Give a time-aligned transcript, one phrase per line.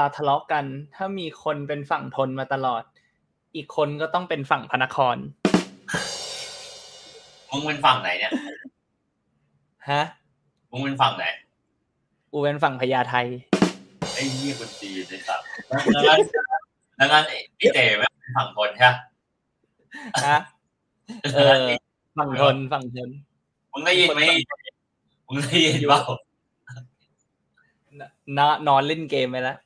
[0.00, 0.64] เวลาทะเลาะกัน
[0.96, 2.82] ถ้ามีคนเป็นฝั่งทนมาตลอด
[3.54, 5.16] อีกคนก็ต้องเป็นฝั่งพระนคร
[7.50, 8.32] มึงเป็นฝั่งไหนเนี่ย
[9.90, 10.02] ฮะ
[10.70, 11.24] มึงเป็นฝั่งไหน
[12.32, 13.14] กูเป็นฝั่งพญาไท
[14.14, 15.46] ไอ้เหี้ยคนจีนไอ้สัตว์
[15.94, 16.18] ดังนั้น
[16.98, 20.40] ดังนั้นไอ้เต๋ไม่งเป็นฝั่งทนใช่ไหมฮะ
[21.34, 21.50] เออ
[22.18, 23.08] ฝั่งทนฝั่งทน
[23.72, 24.20] มึงได้ยินไหม
[25.26, 26.00] มึงได้ยินเปล่า
[28.38, 29.58] นนอนเล่นเกมไปแล้ว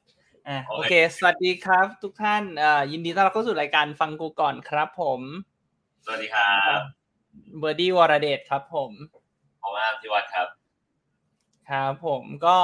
[0.49, 5.21] อะโอเคโอเค สวัสดีครับ ทุกท่านอ่ายินดีต้อนรับเข้าสู่รายการฟังกูก่อนครับ ผม
[6.05, 6.79] สวัสดีครับ
[7.59, 8.91] เบอร์ดี้วรเดชครับ ผม
[9.63, 10.49] ผมอามที่วัดครับ
[11.71, 12.59] ครับผมก็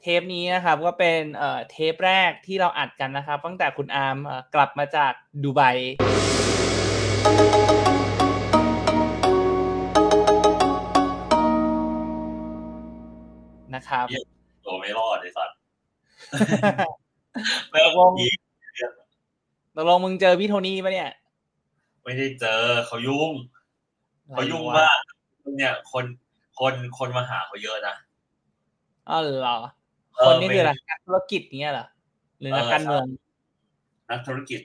[0.00, 5.12] เทปนี้นะครับก็เป็นเอ่อเทปแรกที่เราอัดกันนะครับ ตั้งแต่คุณอาร์มเอ่อกลับมาจาก
[5.42, 5.62] ดูไบ
[13.74, 14.06] นะครับ
[14.64, 15.56] ตัวไม่รอดไอ้สัตว์
[17.70, 18.36] ไม่เอาอีก
[19.74, 21.10] ตกลงมึงเจอพี่โทนี่ปะเนี่ย
[22.04, 23.32] ไม่ได้เจอเขายุ่ง
[24.32, 24.98] เขายุ่งมาก
[25.58, 26.04] เนี่ย คน
[26.58, 27.94] คนคนมาหาเขาเยอะนะ
[29.08, 29.56] อ๋อเหรอ
[30.16, 31.86] เออคนนี้คืออะไรไม่นักธุรกิจเนี้ยเหรอ
[32.40, 33.06] หรือนักเออการเมือง
[34.10, 34.60] นักธุรกิจ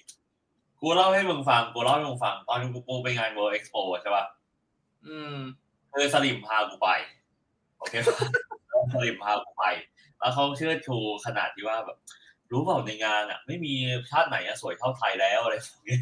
[0.79, 4.25] กูเล่าให้มึงฟังกูเล่าให้มึงฟัง ตอนกูกูไปงาน World Expo ใช่ป่ะ
[5.07, 5.35] อืม
[5.93, 6.89] คือสลิมพากูไป
[7.77, 8.15] โอเคปะ
[8.93, 9.65] สลิมพากูไป
[10.19, 11.97] แล้วเขาเชื่อชูขนาดที่ว่าแบบ
[12.51, 13.73] รู้เปล่าในงานอะ ไม่มี
[14.11, 16.01] ชาติไหนอะสวยเท่าไทยแล้วอะไรแบบเนี้ย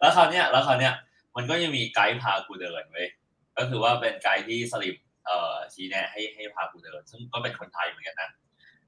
[0.00, 0.94] แล้วคราวเนี้ยแล้วคราวเนี้ย
[1.36, 3.08] มันก็ยังมีไกด์พากูเดินเว้ย
[3.56, 8.30] ก็คือว่าเป็นไกด์ที่สลิมเอ่อชี้แนะให้ให้พากูเดิน ซึ่งก็เป็นคนไทยเหมือนกันนะ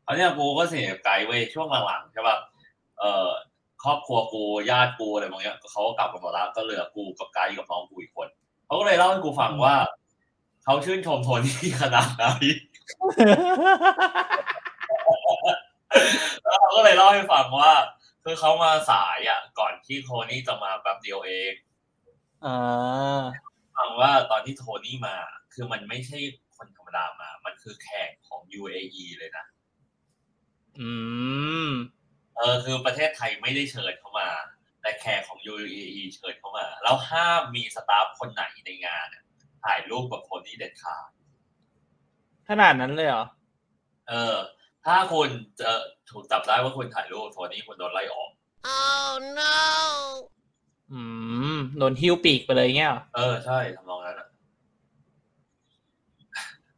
[0.04, 2.36] คราวเนี้ยกูก็สนิทกับไกด์เว้ยช่วงหลังๆใช่ป่ะ
[2.98, 3.28] เอ่อ
[3.84, 8.28] ครอบครัวกูญาติกูอะไรบางอย่างเขาก็กลับกันหมดแล้วก็เหลือกูกับไกด์กับน้องกูอีกคน
[8.66, 9.74] เขาก็เลยเล่าให้กูฟังว่า
[10.64, 12.24] เขาชื่นชมโทนี่ขนาดไหน
[16.42, 17.72] แล้วเขาก็เลยเล่าให้ฟังว่า
[18.24, 21.52] คือเขามาสายอะ ก่อนที่โทนี่จะมาแบบเดียวเอง
[22.44, 23.20] อ่า
[23.76, 25.16] ฟังว่าตอนที่โทนี่มา
[25.54, 26.18] คือมันไม่ใช่
[26.56, 29.44] คนธรรมดามา มันคือแขกของ UAE เลยนะ
[30.80, 30.90] อื
[31.68, 31.70] ม
[32.36, 34.28] เออคือประเทศไทยไม่ได้เชิญเขามา
[34.82, 39.24] แต่แขกของ UAE เชิญเขามา แล้วห้ามมีสตาฟคนไหนในงานอะ
[39.64, 41.08] ถ่ายรูปกับโทนี่เด็ดขาด
[42.48, 43.24] ขนาดนั้นเลยเหรอ
[44.08, 44.36] เออ
[44.86, 45.70] ถ้าคุณเจะ
[46.10, 48.30] ถูกจับได้ว่าคุณถ่ายรูปโทนี่คุณโดนไล่ออก
[50.92, 51.00] อื
[51.56, 54.28] มโดนหิ้วปีกไปเลยเงี้ยเหรอเออใช่ทำนองนั้นอะ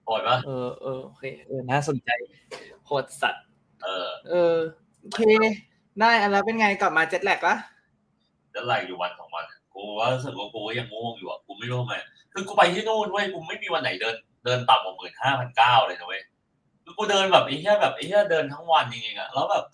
[0.05, 2.11] โหดปะเออเออโอเคเออน่าสนใจ
[2.87, 3.45] โหดสัตว์
[3.83, 4.57] เออ เออ
[5.01, 5.23] โอเค
[6.01, 7.55] ได้อันแล้วเป็นไงกลับมาเจ็ตแลกละ
[8.53, 11.95] แล้วไล่อยู่วันสองวันอะกูว่ารู้สึกว่ากูก็ยังง่วงอยู่อะกูไม่รู้ทำไม
[12.33, 14.15] คือกูไปที่นู่นเว้ยกูไม่มีวันไหนเดิน
[14.45, 16.32] เดินต่ำกว่าหมื่นห้าพันเก้าเลยนะเว้ยคือ
[16.97, 19.65] กูเดินแบบไอ้เหี้ยแบบไอ้เหี้ยเดินทั้งวันจริงๆอะแล้วแบบ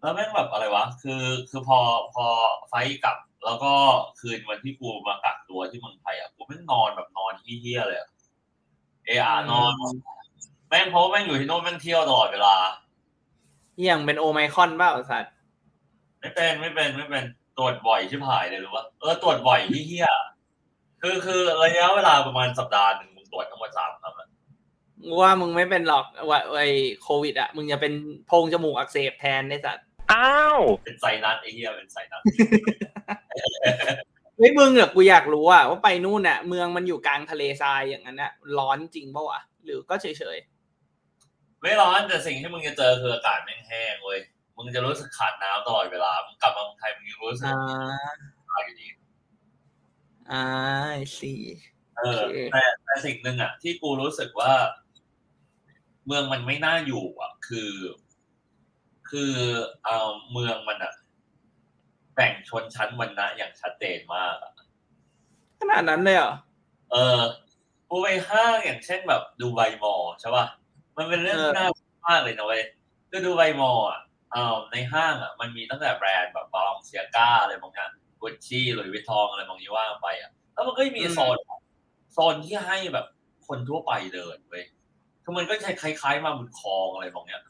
[0.00, 1.78] แล้วแม่งแบบอะไรวะ คือคือพอ
[2.14, 2.24] พอ
[2.68, 3.72] ไฟล์กลับ แล้วก็
[4.20, 8.08] คืนวันที่กูมากักตัวที่เมืองไทยอะกูแม่งนอนแบบนอนที่เหี้ยเลยอะ
[9.06, 9.72] เออานอน
[10.68, 12.54] แม่งเพราะว่าแม่งอยู่ที่โน่นแม่งเที่ยวตลอดเวลา
[13.76, 15.32] เหี้ยงเป็นโอไมครอนเปล่าสัตว์
[16.20, 17.24] ไม่เป็นไม่เป็นไม่เป็น
[17.58, 20.08] ตรวจบ่อยชิบหายเลยรู้ปะเออตรวจบ่อยที่เฮีย
[21.02, 24.28] คือคือระยะเวลาประมาณสัปดาห์หนึ่งมึงตรวจทั้งหมดสามครั้งอะ
[25.20, 26.62] ว่ามึงไม่เป็นหรอกว่าไอ
[27.02, 27.92] โควิดอะ มึงจะเป็น
[28.26, 32.22] โพรงจมูกอักเสบแทนได้สัตว์อ้าว เป็นไซนัสไอ้เฮียเป็นไซนัส
[34.36, 40.06] เฮ้ยมึงอะกูอยากรู้อะว่าไปนู่นอะเมืองมันอยู่กลางทะเลทรายอย่างนั้นอะร้อนจริงปะวะหรือก็เฉ
[40.36, 40.38] ย
[41.62, 44.20] ไม่ร้อนแต่สิ่งที่มึงจะเจอคืออากาศแม่งแห้งเว้ย
[44.56, 48.10] มึงจะรู้สึกขาดน้ำตลอดเวลามึงกลับมาเมืองไทยมึงยังรู้ๆสึกอ่า
[48.52, 48.86] ขาดอยู่ดี
[50.30, 50.44] อ่า
[51.20, 51.40] สี่
[51.96, 54.52] เออโอเคแต่แต่สิ่งหนึ่งอะ ที่กูรู้สึกว่า
[56.06, 57.72] เมืองมันไม่น่าอยู่อะ คือ
[59.10, 59.34] คือ
[59.84, 60.92] เอ่อเมืองมันอะ
[62.14, 64.52] แบ่งชนชั้นวรรณะอย่างชัดเจนมากอะ
[65.60, 66.34] ขนาดนั้นเลยเหรอ
[66.92, 67.20] เออ
[67.90, 70.46] กูไปห้างอย่างเช่นแบบดูไบมอลล์ใช่ป่ะ
[70.96, 71.68] มันเป็นเรื่องเออที่น่า
[72.08, 72.62] มากเลยนะเว้ย
[73.10, 74.00] คือดูไบมอลล์อะ
[74.32, 81.36] เอ่อในห้างอะ มันมีตั้งแต่แบรนด์แบบบาลองเซียก้าอะไรบางอย่างกุชชี่หรือวิทองอะไรบางอย่างว่าไปอะแล้วมันก็มีโซน
[82.12, 83.06] โซนที่ให้แบบ
[83.46, 84.64] คนทั่วไปเดินเว้ย
[85.28, 87.44] คือมันก็จะคล้าย ๆ มาบุญคลองอะไรบางอย่าง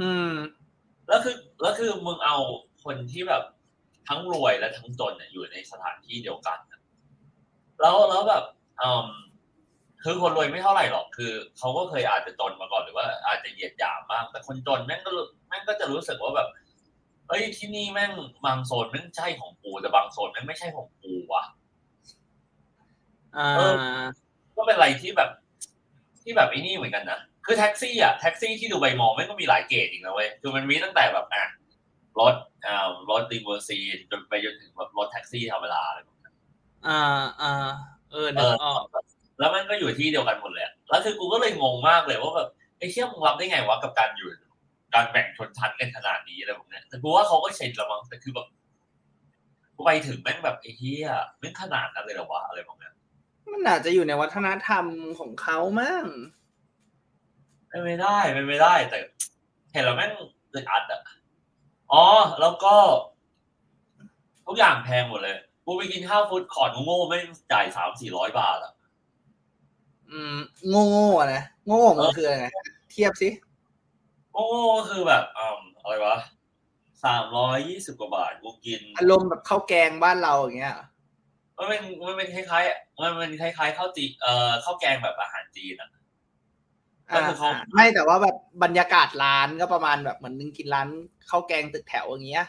[0.00, 0.32] อืม
[1.08, 2.36] แล้วคือ แล้วคือมึงเอา
[2.84, 3.42] คนที่แบบ
[4.08, 6.80] ทั้งรวยและทั้งจนเนี่ยอยู่ในสถานที่เดียวกันน่ะ
[7.80, 8.44] แล้วแล้วแบบ
[8.82, 9.08] อืม
[10.02, 16.48] คือคนรวยไม่เท่าไหร่หรอกคือเขาก็เคยอาจจะจนมาก่อนหรือว่าอาจจะเหยียดหยามมาก แต่คนจนแม่งก็รู้แม่งก็จะรู้สึกว่าแบบ
[17.28, 18.12] เฮ้ยที่นี่แม่ง
[18.44, 21.44] บางโซนแม่งใช่ของกูแต่บางโซนแม่งไม่ใช่ของกูว่ะ
[23.36, 23.74] อ่าเออ
[24.56, 25.30] ก็เป็นอะไรที่แบบ
[26.22, 31.44] ที่แบบไอ้นี่เหมือนกันนะคือคือแท็กซี่อะแท็กซี่ที่ดูใบมองไม่ก็มีหลายเกรดอีกนะเว้ยคือมันมีตั้งแต่แบบอะ
[32.20, 32.34] รถ
[32.66, 36.34] อ่ารถดิมเวอร์ซีนจนไปจนถึงแบบรถแท็กซี่ธรรมดาอะไรแบบนั้น
[36.88, 37.00] อ่า
[37.42, 37.52] อ่า
[38.10, 38.84] เออเอนึกออก
[39.38, 44.28] แล้วมันก็อยู่ที่เดียวกันหมดเลยอะแล้วคือกูก็เลยงงมากเลยว่าแบบไอ้เชี่ยมึงรับได้ไงวะกับการอยู่
[44.94, 48.46] การแบ่งชนชั้นกันขนาดนี้อะไรแบบเนี้ยแต่กูว่าเขาก็ชินละมั้งแต่คือแบบ
[49.76, 51.08] กูไปถึงแม่งแบบไอ้เหี้ย
[51.38, 52.94] แม่งขนาดนั้นเลยเหรอวะอะไรแบบเนี้ย
[53.52, 54.84] มันอาจจะอยู่ในวัฒนธรรม
[55.18, 56.04] ของเขามั้ง
[57.68, 58.98] ไม่ไม่ได้ไม่ไม่ได้ แต่
[59.72, 60.10] เห็นแล้วแม่ง
[60.52, 61.02] อึดอัดอะ
[61.92, 62.06] อ๋อ
[62.40, 62.74] แล้วก็
[64.46, 68.72] ทุกอย่างแพงหมดเลยกูไปกินข้าวฟู้ดคอร์ทโง่ๆไม่งจ่ายสามสี่ร้อยบาทอะ
[70.10, 70.36] อืม
[70.68, 72.46] โง่โง่ๆอะนะโง่มันคืออะไร
[72.90, 73.28] เทียบสิ
[74.32, 76.16] โง่ๆก็คือแบบอ่าอะไรวะ
[77.04, 80.86] สามร้อยยี่สิบกว่าบาทกูกินอารมณ์แบบข้าวแกงบ้านเราอย่างเงี้ยเหรอ
[81.60, 85.90] มันเป็นมันเป็นคล้ายๆมันเป็นคล้ายๆข้าวจีเอ่อข้าวแกงแบบอาหารจีนอะ
[87.10, 90.88] ก็อ่าคือเขาไม่แต่ว่าแบบบรรยากาศร้านก็ประมาณแบบเหมือนนึงกินร้าน
[91.30, 92.46] ข้าวแกงตึกแถวอย่างเงี้ย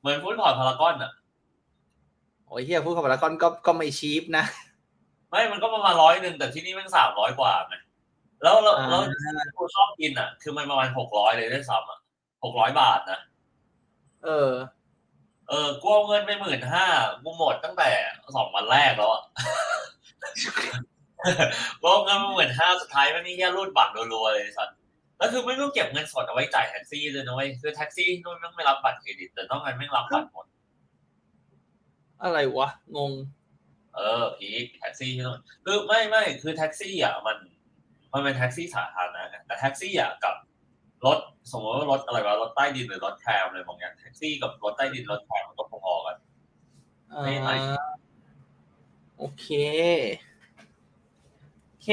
[0.00, 1.12] เหมือนฟู้ดคอร์ทพารากอนอะ
[2.46, 4.44] โอ้ยเฮียพูดกับละครก็ก็ไม่ชีพนะ
[5.30, 7.74] ไม่มันก็ประมาณร้อยหนึ่งแต่ที่นี่แมันสามร้อยกว่าไง
[8.42, 11.98] แล้วแล้วแล้วอ่าที่กูชอบกินอะ คือมันประมาณหกร้อยเลยด้วยซ้ำอะ
[12.44, 13.18] หกร้อยบาทนะ
[14.24, 14.50] เออ
[15.48, 16.86] เออกูเอาเงินไปหมื่นห้า
[17.24, 17.90] กูหมดตั้งแต่
[18.36, 19.22] สองวันแรกแล้วอะ
[21.80, 24.76] กูเอาเงินไปหมื่นห้าสุดท้ายมันนี่แค่รูดบัตรรัวๆเลยสัตว์
[25.18, 30.46] แล้วคือไม่ต้องเก็บเงินสดเอาไว้จ่ายแท็กซี่เลยนะเว้ยคือแท็กซี่นู่นไม่รับบัตรเครดิต แต่ต้องการไม่รับบัตรหมด
[32.22, 33.12] อะไรวะ งง
[33.94, 37.36] เออพีคแท็กซี่ที่นู่นคือไม่ไม่คือแท็กซี่อะมัน
[38.12, 40.34] มันเป็นแท็กซี่สาธารณะไงแต่แท็กซี่อะกับ
[41.04, 41.18] รถ
[41.52, 46.16] สมมติว่ารถอะไรวะรถใต้ดินหรือรถแทรมอะไรบางอย่างแท็กซี่กับรถใต้ดินรถแทรมมันก็พอๆกัน
[47.22, 47.88] ไม่ไหนอ่า
[49.18, 49.46] โอเค
[51.66, 51.88] โอเค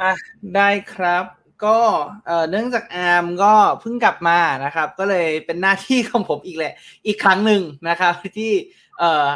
[0.00, 0.12] อะ
[0.54, 1.24] ได้ครับ
[1.64, 1.78] ก็
[2.26, 6.72] เอ่อเนื่องจากอาร์มก็เพิ่งกลับมานะครับ ก็เลยเป็นหน้าที่ของผมอีกแหละ
[7.06, 8.52] อีกครั้งหนึ่งนะครับ ที่
[8.98, 9.26] เอ่อ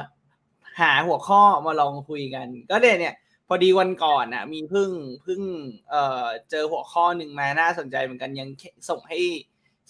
[0.81, 3.15] หาหัวข้อมาลองคุยกัน ก็เดี๋ยวเนี่ย
[3.49, 4.91] พอดีวันก่อนน่ะ มีพิ่ง
[5.27, 5.43] พิ่ง
[5.91, 8.49] เอ่อเจอหัวข้อหนึ่งมาน่าสนใจเหมือนกันยัง
[8.91, 9.21] ส่งให้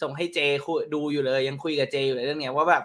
[0.02, 2.84] ส่งให้เจคุยดูอยู่เลย ยังคุยกับเจอยู่เลยเรื่องเนี้ยว่าแบบ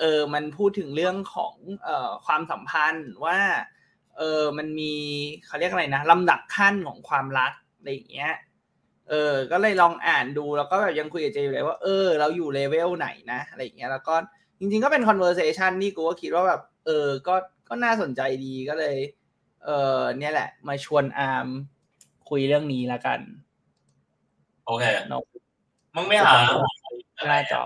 [0.00, 1.54] เออมันพูดถึงเรื่องของ
[1.84, 3.38] เอ่อความสัมพันธ์ว่า
[4.18, 4.94] เออมันมี
[5.46, 8.32] เขาเรียกอะไรนะลำดับขั้นของความรักอะไรอย่างเงี้ย
[9.08, 14.14] เออ ก็เลยลองอ่านดูแล้วก็แบบยังคุยกับเจอยู่เลยว่าเออ เราอยู่เลเวลไหนนะอะไรอย่างเงี้ยแล้วก็
[14.58, 17.34] จริงๆก็เป็น conversation ที่กูก็คิดว่าแบบเออก็
[17.68, 18.96] ก็น่าสนใจดีก็เลย
[19.64, 21.46] เออเนี่ยแหละ มาชวนอาร์ม
[22.28, 23.20] คุยเรื่องนี้ละกัน
[24.66, 25.22] โอเคเนาะ
[25.94, 26.32] มึงไม่หา
[27.28, 27.64] หน้าจอ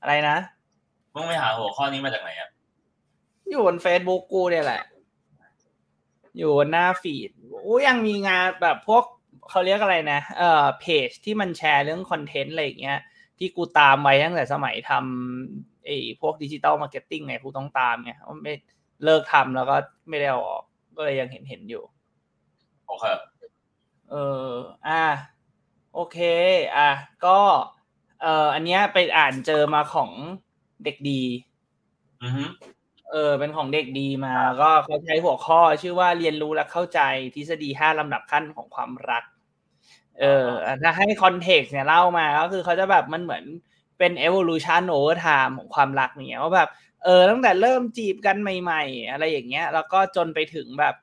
[0.00, 0.36] อะไรนะ
[1.14, 2.50] มึงไม่หาหัวข้อนี้มาจากไหนอะ
[3.50, 4.82] อยู่บน Facebook กูเนี่ยแหละ
[6.36, 7.30] อยู่บนหน้าฟีด
[7.64, 9.04] อู้ยังมีงานแบบพวก
[9.50, 12.98] เขาเรียกอะไรนะ เอ่อเพจที่มันแชร์เรื่องคอนเทนต์อะไรอย่างเงี้ย
[13.38, 18.54] ที่กูตามไว้ตั้งแต่สมัยทำไอ้พวก digital marketing ไงกูต้องตามไงว่าไม่
[19.04, 19.76] เลิกทำแล้วก็
[20.08, 20.64] ไม่ได้เอาออก
[20.96, 21.82] ก็เลยยังเห็นเห็นอยู่
[22.86, 23.04] โอเค
[24.10, 24.14] เอ
[24.46, 24.50] อ
[24.86, 25.04] อะ
[25.94, 26.18] โอเค
[26.76, 26.90] อะ
[27.24, 27.38] ก็
[28.22, 30.10] เอ่ออันเนี้ยไปอ่านเจอมาของ
[30.84, 31.22] เด็กดี
[32.22, 32.42] อือฮึ
[33.10, 37.00] เออ เป็นของเด็กดีมา ก็เขาใช้หัวข้อชื่อว่าเรียนรู้และเข้าใจ
[37.34, 39.24] ทฤษฎีห้าลำดับขั้นของความรัก
[40.20, 43.44] เอออะถ้าให้ context เนี่ยเล่ามา ก็คือเขาจะแบบมันเหมือน
[43.98, 46.70] เป็น evolution over time ของความรักเนี่ยว่าแบบ
[47.04, 50.94] เออตั้งแต่เริ่มจีบกันใหม่ๆ อะไรอย่างเงี้ย แล้วก็จนไปถึงแบบ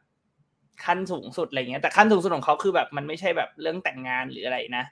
[0.85, 4.85] ขั้นสูงสุดอะไรเงี้ย แต่ขั้นสูงสุดของเขาคือแบบมันไม่ใช่แบบเรื่องแต่งงานหรืออะไรนะ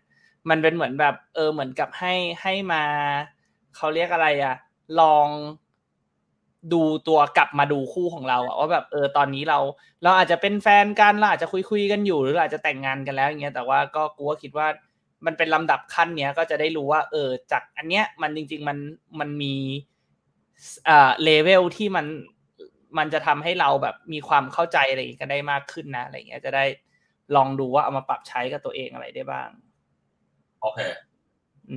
[0.49, 2.83] มันเป็นเหมือนแบบ เออเหมือนกับให้ให้มา
[3.75, 4.55] เขาเรียกอะไรอะ
[4.99, 5.27] ลอง
[6.73, 9.59] ดูตัวกลับมาดูคู่ของเราอะว่าแบบเออตอนนี้เรา
[10.03, 14.67] เราอาจจะเป็นแฟนกันเราอาจจะคุยคุยๆกันอยู่ หรืออาจจะแต่งงานกันแล้วอย่างเงี้ยแต่ว่าก็กูก็คิดว่า
[15.25, 18.77] มันเป็นลำดับขั้นเนี้ยก็จะได้รู้ว่า เออ จากอันเนี้ยมันจริง ๆ มัน
[19.19, 19.55] มันมี
[20.89, 22.05] อ่าเลเวลที่มัน
[22.97, 26.65] มันจะทำให้เราแบบมีความเข้าใจอะไรกันได้มากขึ้นนะอะไรเงี้ยจะได้
[27.35, 29.49] ลองดูว่าเอามาปรับใช้กับตัวเองอะไรได้บ้าง
[30.61, 30.79] โอเค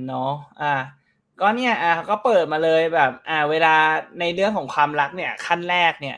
[0.05, 0.73] เนาะอะ
[1.39, 3.75] ก็เนี่ยอะก็เปิดมาเลยแบบ อ่า เวลา
[4.19, 6.17] ในเรื่องของความรักเนี่ย ขั้นแรกเนี่ย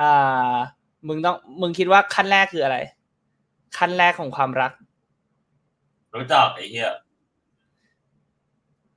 [0.00, 0.52] อ่า
[1.08, 2.76] มึงต้องมึงคิดว่าขั้นแรกคืออะไร
[3.78, 4.72] ขั้นแรกของความรัก
[6.14, 6.92] รู้จักไอ้เหี้ย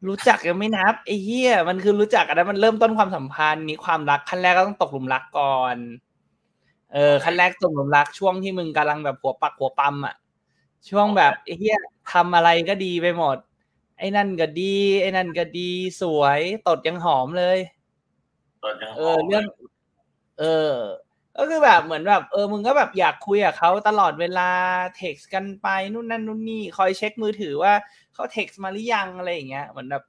[0.07, 5.77] รู้จักยังไม่นับไอ้เหี้ยมันคือรู้จักอันนั้นมันเริ่มต้นความสัมพันธ์นี้ความรักขั้นแรกก็ต้องตกหลุมรักก่อน
[6.93, 10.15] เออขั้นแรกตกหลุมรักช่วงที่มึงกำลังแบบหัวปักหัวปั๊มอะ
[10.89, 11.77] ช่วงแบบไอ้เหี้ย
[12.13, 13.37] ทำอะไรก็ดีไปหมด
[13.97, 15.69] ไอ้นั่นก็ดี ไอ้นั่นก็ดี
[16.01, 17.57] สวยตดยังหอมเลย
[18.63, 19.45] ตอนยังหเอออมเรื่อง
[20.39, 20.73] เออ
[21.37, 24.49] ก็คือแบบเหมือนแบบเออมึงก็แบบอยากคุยกับเขาตลอดเวลา
[24.97, 27.73] เท็กซ์กันไปนู่นนั่นนู่นนี่คอยเช็คมือถือว่า
[28.13, 30.03] เขาเท็กซ์มาหรือยังอะไรอย่างเงี้ยเหมือนแบบ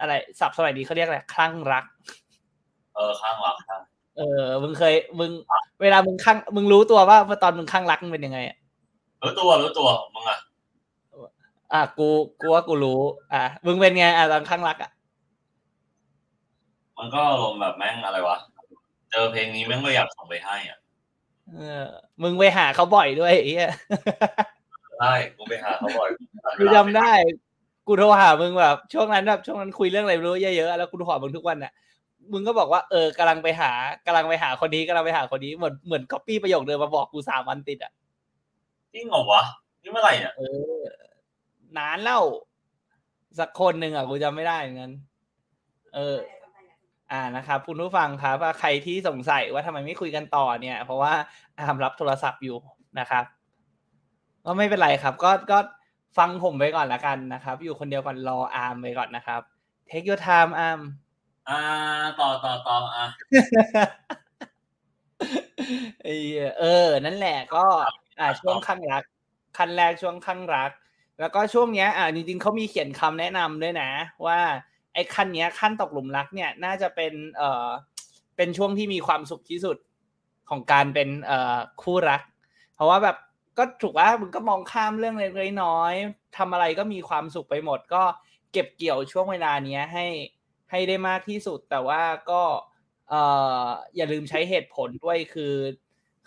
[0.00, 1.84] อะไรสับสมัยนี้เขาเรียกอะไรคลั่งรัก
[2.94, 3.82] เออข้างหลังข้าง
[4.16, 5.30] เออ มึงเคย มึง
[5.82, 8.56] เวลามึงข้างมึงรู้ตัวว่าตอนมึงข้างรักมึงเป็นยังไงอะ
[9.22, 10.38] รู้ตัวรู้ตัวมึงอะ
[11.72, 12.08] อะกู
[12.40, 13.00] กูว่ากูรู้
[13.32, 14.90] อะมึงเป็นไงอะตอนข้างรักอะ
[16.98, 18.36] มันก็อารมณ์แบบแม่งอะไรวะ
[19.10, 20.78] เจอเพลงนี้แม่งก็อยากส่งไปให้อะ
[21.54, 21.86] เออ
[22.22, 23.70] มึงไปหาเขาบ่อยด้วยไอ้เหี้ย
[24.98, 26.10] ใช่กูไปหาเขาบ่อย
[26.58, 27.10] กูจำได้
[27.86, 31.72] กูโทรหามึงแบบช่วงนั้นแบบช่วงนั้นคุยเรื่องอะไรไม่รู้เยอะๆแล้วกูโทรหามึงทุกวันอะ
[32.32, 33.70] มึงก็บอกว่าเออกำลังไปหา
[34.06, 37.92] กำลังไปหาคนนี้กำลังไปหาคนนี้เหมือนเหมือนก๊อปปี้ประโยคเดิมมาบอกกูสามวันติดอะ
[38.94, 39.42] จริงเหรอวะ
[39.82, 40.42] นี่เมื่อไหร่เนี่ยเอ
[40.78, 40.80] อ
[41.78, 42.22] นานแล้ว
[43.38, 44.92] สักคนหนึ่งอะกูจำไม่ได้เหมือนกัน
[45.94, 46.16] เออ
[47.12, 51.12] อ่านะครับคุณผู้ฟังครับว่าใครที่สงสัยว่าทำไมไม่คุยกันต่อเนี่ย เพราะว่า
[51.58, 52.56] อามรับโทรศัพท์อยู่
[52.98, 53.24] นะครับ
[54.44, 55.58] ก็ไม่เป็นไรครับ ก็ก็
[56.18, 59.40] ฟังผมไปก่อนละกันนะครับ อยู่คนเดียวก่อนรออาร์มไปก่อนนะครับ
[59.88, 60.80] take your time อาร์ม
[61.48, 61.60] อ่า
[62.20, 63.06] ต่อต่อต่ออะ
[66.02, 67.64] ไอ้เหี้ยเออ นั่นแหละก็
[68.20, 69.02] อ่าช่วงข้างรัก
[69.56, 70.70] ขั้นแรกช่วงข้างรัก
[71.20, 73.90] แล้วก็ช่วงเนี้ย อ่าจริงๆเขามีเขียนคำแนะนำด้วยนะ
[74.26, 77.68] ว่าไอ้ขั้นเนี้ยขั้นตกหลุมรักเนี่ยน่าจะเป็นเอ่อ
[78.36, 79.76] เป็นช่วงที่มีความสุขที่สุด
[80.50, 82.22] ของการเป็นเอ่อคู่รัก
[82.74, 83.16] เพราะว่าแบบ
[83.58, 85.32] ก็ถูกว่ามึงก็มองข้ามเรื่องเล็ก
[85.64, 85.94] น้อย
[86.36, 88.02] ทำอะไรก็มีความสุขไปหมด ก็
[88.52, 90.06] เก็บเกี่ยวช่วงเวลาเนี้ยให้
[90.70, 92.42] ให้ได้มากที่สุด แต่ว่าก็
[93.10, 93.22] เอ่
[93.62, 93.64] อ
[93.96, 95.54] อย่าลืมใช้เหตุผลด้วยคือ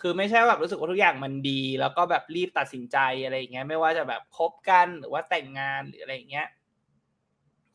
[0.00, 6.46] คือไม่ใช่ว่าแบบรู้สึกว่าทุกอย่างมันดี แล้วก็แบบรีบตัดสินใจอะไรอย่างเงี้ยไม่ว่าจะแบบคบกันหรือว่าแต่งงานหรืออะไรอย่างเงี้ย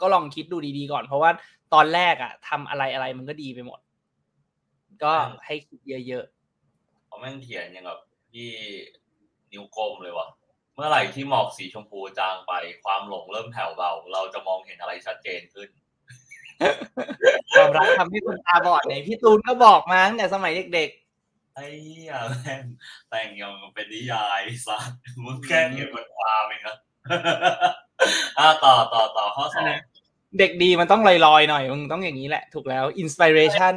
[0.01, 1.31] ก็ลองคิดดูดีๆก่อน เพราะว่า
[1.73, 3.79] ตอนแรกอะทำอะไรอะไรมันก็ดีไปหมด
[5.03, 5.13] ก็
[5.45, 6.25] ให้คิดเยอะ
[7.05, 7.99] เขาแม่งเขียนอย่างแบบ
[8.31, 8.49] ที่
[9.51, 10.27] นิ้วกลมเลยวะ
[10.75, 20.89] เมื่อไหร่ที่หมอกสีชมพูจางไป ความหลงเริ่มแผ่วเบา เราจะมองเห็นอะไรชัดเจนขึ้นๆความรักทำให้คนตาบอดเนี่ยพี่ตูนก็บอกมาตั้งแต่สมัยเด็ก
[21.55, 22.63] ไอ้เหี้ยแม่ง
[23.09, 26.77] แต่งยังเป็นนิยายสัตว์มึงแค่เขียนบทความเองนะ
[28.39, 33.73] อะต่อต่อต่อข้อสองๆเด็กดีมันต้องลอยๆหน่อยมึงต้องอย่างนี้แหละ ถูกแล้วอินสปิเรชัน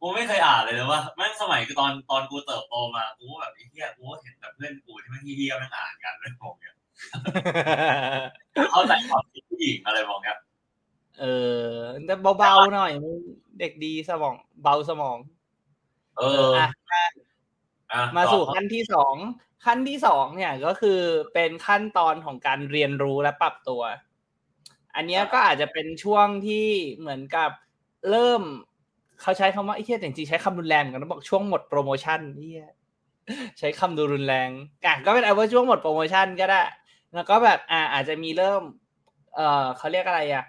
[0.00, 6.74] กูไม่เคยอ่านเลยนะว่าแม่งสมัยตอนตอนกูเติบโตมากูก็แบบไอ้เหี้ยกูก็เห็นแบบเพื่อนกูที่แม่งเหี้ยๆแม่งอ่านกันเลยผมเนี่ย
[8.72, 10.38] เข้าใจความคิดผู้หญิงอะไรมองเนี้ย
[11.20, 11.26] เอ
[11.62, 11.68] อ
[12.06, 13.16] แต่เบาๆหน่อยมึง
[13.60, 15.18] เด็กดีสมอง เบาสมอง
[16.18, 16.68] เอเออออะ
[17.92, 19.14] อะมาสู่ต่อขั้นที่สอง
[19.64, 21.00] ขั้นที่สองเนี่ยก็คือ
[21.34, 23.82] เป็นขั้นตอนของการเรียนรู้และปรับตัว
[24.96, 26.66] อันนี้ก็อาจจะเป็นช่วงที่
[26.98, 27.50] เหมือนกับ
[28.10, 28.42] เริ่ม
[29.20, 32.68] เขาใช้คำว่าไอ้เหี้ยแต่จริงๆใช้คำรุนแรงเหมือนกันบอกช่วงหมดโปรโมชั่นเหี้ย
[33.58, 34.50] ใช้คำดูรุนแรง
[34.86, 36.62] อะก็เป็นเอาว่าช่วงหมดโปรโมชั่นก็ได้
[37.14, 38.62] แล้วก็แบบอ่าอาจจะมีเริ่ม
[39.34, 40.44] เอ่อเขาเรียกอะไรอะ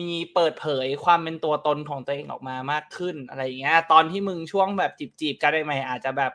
[0.00, 6.32] มีเปิดเผยความเป็นตัวตนของตัวเองออกมามากขึ้นอะไรอย่างเงี้ย ตอนที่มึงช่วงแบบจีบจีบๆกันใหม่ๆอาจจะแบบ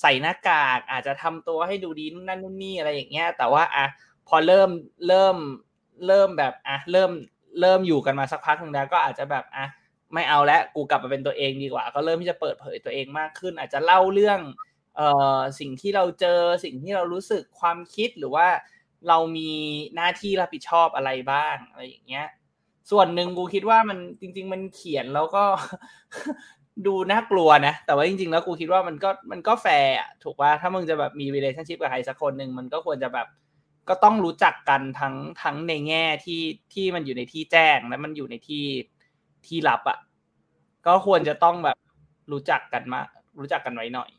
[0.00, 3.86] ใส่หน้ากาก อาจจะทำตัวให้ดูดีนู่นนั่นนู่นนี่อะไรอย่างเงี้ย แต่ว่าอะ
[4.28, 4.70] พอเริ่ม
[5.08, 5.36] เริ่ม
[6.06, 7.10] เริ่มแบบอะเริ่ม
[7.60, 9.66] เริ่มอยู่กันมาสักพักหนึ่งแล้วก็อาจจะแบบอะ
[10.14, 14.40] ไม่เอาแล้วกูกลับมาเป็นตัวเองดีกว่า ก็เริ่มที่จะเปิดเผยตัวเองมากขึ้น อาจจะเล่าเรื่อง
[14.96, 18.48] เอ่อสิ่งที่เราเจอสิ่งที่เรารู้สึกความคิดหรือว่า
[19.08, 19.50] เรามี
[19.94, 22.26] หน้าที่รับผิดชอบอะไรบ้างอะไรอย่างเงี้ย
[22.90, 25.44] ส่วนหนึ่งกูคิดว่ามันจริง ๆ มันเขียนแล้วก็
[26.86, 33.26] ดูน่ากลัวนะ แต่ว่าจริงๆ แล้วกูคิดว่ามันก็มันก็แฟร์อะถูกว่าถ้ามึงจะแบบมี relationship กับใครสักคนหนึ่งมันก็ควรจะแบบ
[33.88, 36.42] ก็ต้องรู้จักกันทั้งทั้งในแง่ที่
[36.74, 38.64] ที่มันอยู่ในที่แจ้งและมันอยู่ในที่
[39.46, 39.98] ที่ลับอะ
[40.86, 41.76] ก็ควรจะต้องแบบ
[42.32, 43.00] รู้จักกันมา
[43.38, 44.10] รู้จักกันไว้หน่อย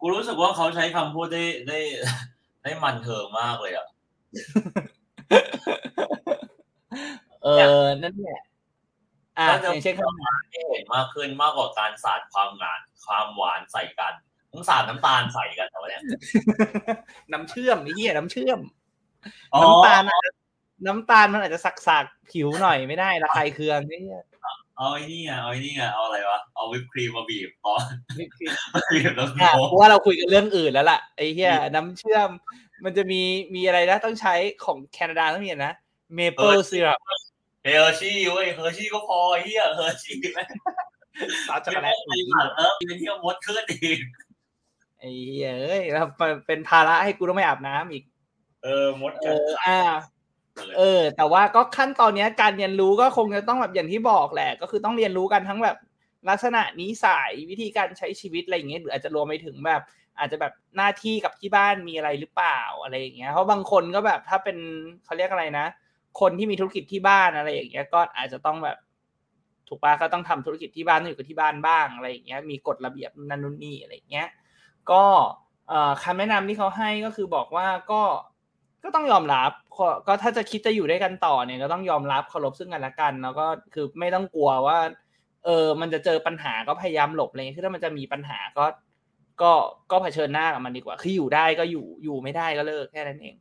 [0.00, 1.78] กูรู้สึกว่าเขาใช้คำพูดได้ได้
[2.62, 3.88] ได้มันเทิงมากเลยอะ
[7.42, 7.48] เอ
[7.80, 8.40] อนั่นแหละ
[9.38, 10.18] อะก็จะอย่างเช่นคำ
[10.50, 14.12] ให้เห็นมากขึ้นมากกว่าการสาดความหวานความหวานใส่กัน
[14.52, 16.02] มึงสาดน้ำตาลใส่กันเหรอเนี่ย
[17.32, 18.60] น้ำเชื่อมไอ้เหี้ยน้ำเชื่อม
[19.54, 20.32] อ๋อน้ำตาลอาจจะ
[20.86, 24.00] น้ำตาลมันอาจจะสักๆผิวหน่อยไม่ได้ระคายเคืองนี่
[24.76, 27.82] เอาไอ้นี่ไงเอาไอ้นี่ไงเอาอะไรวะเอาวิปครีมมาบีบตอน
[28.18, 28.48] นี่คือ
[28.90, 32.28] บีบแล้วอะโเพราะว่าเราคุยกันเรื่องอื่นแล้วล่ะไอ้เหี้ยน้ำเชื่อม
[32.84, 33.20] มันจะมี
[33.54, 35.74] มีอะไรนะต้องใช้ของแคนาดาต้องมีนะ
[36.14, 36.98] เมเปิลซีรัป
[37.66, 40.48] เฮอร์ชี่เว้ยเฮอร์ชี่ก็พอเฮียเฮอร์ชี่แม่ง
[41.48, 43.98] ซอสช็อกโกแลตไอ้สัตว์เออเป็นเที่ยวมดขึ้นอีก
[44.98, 46.06] ไอ้เหี้ยเอ้ยแล้ว
[46.46, 48.04] เป็นภาระให้กูต้องไม่อาบน้ำอีก
[48.64, 49.80] เออมดเอออ่า
[50.76, 55.76] เออ แต่ว่าก็ขั้นตอนเนี้ยการเรียนรู้ก็คงจะต้องแบบอย่างที่บอกแหละ ก็คือต้องเรียนรู้กันทั้งแบบ
[56.28, 59.82] ลักษณะนิสัยวิธีการใช้ชีวิตอะไรอย่างเงี้ยหรืออาจจะรวมไปถึงแบบ
[60.18, 64.56] อาจจะแบบหน้าที่กับที่บ้านมีอะไรหรือเปล่าอะไรอย่างเงี้ยเพราะบางคนก็แบบถ้าเป็น
[65.04, 65.66] เขาเรียกอะไรนะ
[66.20, 68.78] คนที่มีธุรกิจที่บ้านอะไรอย่างเงี้ยก็อาจจะต้องแบบ
[69.68, 74.28] ถูกปะก็ต้องทำธุรกิจที่บ้านต้องอยู่กับที่บ้านบ้างอะไรอย่างเงี้ยมีกฎระเบียบนั่นนู่นนี่อะไรอย่างเงี้ย
[74.90, 75.02] ก็
[76.02, 78.02] คำแนะนำที่เขาให้ก็คือบอกว่าก็
[78.84, 79.50] ก็ต้องยอมรับ
[80.06, 84.78] ก็ถ้าจะคิดจะอยู่ด้วยกันต่อเนี่ยก็ต้องยอมรับเคารพซึ่งกันและกัน แล้วก็คือไม่ต้องกลัวว่า
[85.44, 88.64] เออมันจะเจอปัญหาก็พยายามหลบอะไรคือถ้ามันจะมีปัญหาก็
[89.42, 89.52] ก็
[89.90, 93.36] ก็เผชิญหน้ากับมันดีกว่าคืออยู่ได้ก็อยู่อยู่ไม่ได้ก็เลิกแค่นั้นเอง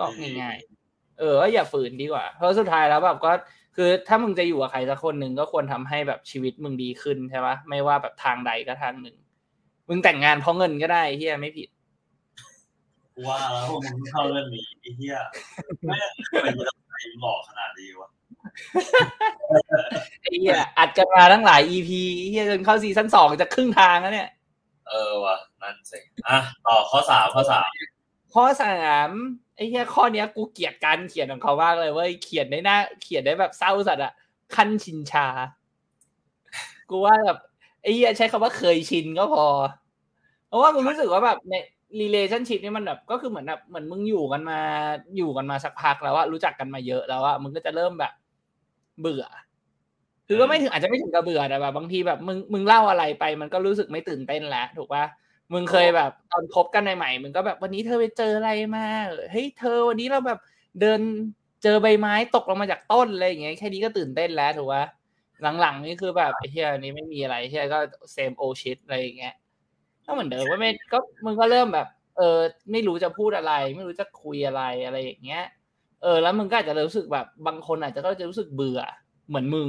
[0.00, 0.04] ก็
[0.40, 0.81] ง่ายๆ
[1.22, 3.32] เอออย่าฝืนดีกว่า เพราะสุดท้ายแล้วแบบก็
[3.76, 9.16] คือถ้ามึงจะอยู่กับใครสักคนหนึ่งก็ควรทำให้แบบชีวิตมึงดีขึ้นใช่ปะไม่ว่าแบบทางใดก็ทางหนึ่ง
[9.88, 11.68] มึงแต่งงานเพราะเงินก็ได้เฮียไม่ผิด
[13.26, 15.16] ว่าแล้วมึงเข้าเรื่องนี้ไอ้เฮีย
[15.86, 16.00] แม่
[16.42, 18.10] เป็นยังไงหลอกขนาดนี้วะ
[20.22, 21.90] ไอ้เฮียอัดกันมาตั้งหลาย EP
[22.30, 24.30] เฮียจนเข้าซีซั่นสองจะครึ่งทางแล้วเนี่ย
[24.88, 25.98] เออว่ะนั่นสิ
[26.28, 27.70] อะต่อข้อสามข้อสาม
[28.34, 28.76] ข้อสา
[29.08, 29.10] ม
[29.56, 34.12] ไอ้เฮียข้อเนี้ยกูเกลียดการเขียนของเขามากเลยเว้ยเขียนได้หน้าเขียนได้แบบเศร้าสัตว์อะ
[34.54, 35.26] คันชินชา
[36.90, 37.38] กูว่าแบบ
[37.82, 39.46] ไอ้เฮียใช้คำว่าเคยชินก็พอ
[40.48, 41.54] เพราะว่ามึงรู้สึกว่าแบบใน
[42.00, 44.58] relationship นี่มันแบบก็คือเหมือนแบบเหมือนมึงอยู่กันมา
[45.16, 48.12] อยู่กันมาสักพักแล้วว่ารู้จักกันมาเยอะแล้วว่ามึงก็จะเริ่มแบบ
[49.00, 49.24] เบื่อ
[50.26, 55.04] คือก็ไม่ถึงอาจจะไม่ถึงกับเบื่อแต่แบบบางทีแบบมึงมึงเล่าอะไรไป มันก็รู้สึกไม่ตื่นเต้นแล้วถูกปะ
[55.52, 58.86] มึงเคยแบบตอนคบกันใหม่ๆมึงก็แบบวันนี้เธอไปเจออะไรมา
[59.30, 60.38] เฮ้ยเธอวันนี้เราแบบ
[60.80, 61.00] เดิน
[61.62, 64.84] เจอใบไม้ตกลงมาจากต้นอะไรอย่างเงี้ยแค่นี้ก็ตื่นเต้นแล้วถูกปะ
[65.60, 67.78] หลังๆนี่คือแบบไอ้เฮียนี้ไม่มีอะไรเฮียก็
[68.12, 69.34] เซมโอชิตอะไรอย่างเงี้ย
[70.06, 72.38] ก็เหมือนเดิมว่าไม่ก็มึงก็เริ่มแบบ เออ
[72.72, 75.44] ไม่รู้จะพูดอะไร ไม่รู้จะคุยอะไรอะไรอย่างเงี้ย
[76.02, 78.80] เออ แล้วมึงก็อาจจะรู้สึกแบบ บางคนอาจจะก็จะรู้สึกเบื่อ
[79.28, 79.68] เหมือนมึง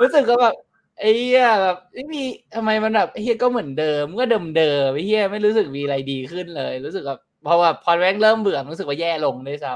[0.00, 0.54] รู้สึกก็แบบ
[1.00, 2.22] ไอ้เหี้ยแบบไม่มี
[2.54, 9.74] ทำไมมันแบบไอ้เหี้ยก็เหมือนเดิมก็เดิมเดิมไอ้เหี้ยไม่รู้สึกมีอะไรดีขึ้นเลย รู้สึกแบบพอแบบพอแม่งเริ่มเบื่อรู้สึกว่าแย่ลงด้วยซ้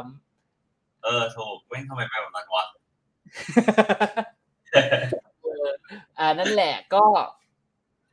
[0.51, 2.65] ำเออถูกแม่งทำไมเป็นแบบนั้นวะ
[6.19, 7.05] อ่านั่นแหละก็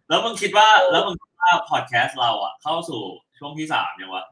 [0.09, 3.01] แล้วมึงคิดว่า แล้วมึงคิดว่าพอดแคสต์เราอะ เข้าสู่
[3.39, 4.25] ช่วงที่สามยังวะ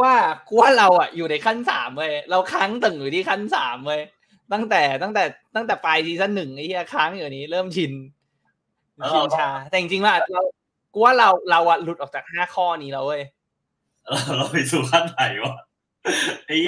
[0.00, 0.14] ว่า
[0.48, 4.00] กูว่าเราอะอยู่ในขั้นสามเว้ยเราค้างตึงอยู่ที่ขั้นสามเว้ย
[4.52, 5.24] ตั้งแต่ตั้งแต่
[5.56, 7.92] ตั้งแต่ปลายซีซั่นหนึ่งไอ้เหี้ยค้างอยู่นี้ เริ่มชิน
[9.14, 10.42] ชินชา แต่จริงๆว่าเรา
[10.92, 13.22] กูว่าเราเราอะหลุดออกจากห้าข้อนี้แล้วเว้ย
[14.36, 15.54] เราไปสู่ขั้นไหนวะ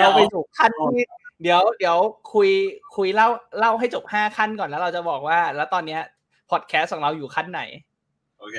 [0.00, 1.04] เราไปสู่ขั้นที่
[1.42, 1.98] เดี๋ยวเดี๋ยว
[2.32, 2.50] คุย
[2.96, 6.00] คุยเล่าเล่าให้จบห้าขั้นก่อนแล้วเราจะบอกว่า แล้วตอนเนี้ย
[6.50, 7.62] พอดแคสต์ของเราอยู่ขั้นไหน
[8.38, 8.56] โอเค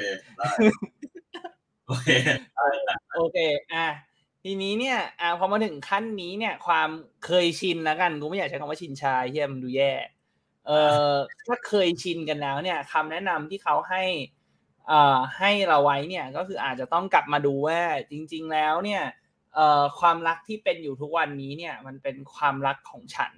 [1.88, 2.08] โอเค
[3.16, 3.38] โอเค
[3.74, 3.86] อะ
[4.44, 6.90] ทีนี้เนี่ยอ่าพอมาถึงขั้นนี้เนี่ย ความ
[7.26, 9.92] เคยชินแล้วกันกูไม่อยากใช้คำว่าชินชายเฮียมันดูแย่
[10.68, 10.80] เอ่
[11.10, 11.14] อ
[11.46, 14.04] ถ้าเคยชินกันแล้วเนี่ยคำแนะนำที่เขาให้
[14.92, 17.80] อ่าให้เราไว้เนี่ยก็คืออาจจะต้องกลับมาดูว่า
[18.12, 19.04] จริง ๆ แล้วเนี่ย
[19.56, 23.34] เอ่อความรักที่เป็นอยู่ทุกวันนี้เนี่ย มันเป็นความรักของฉัน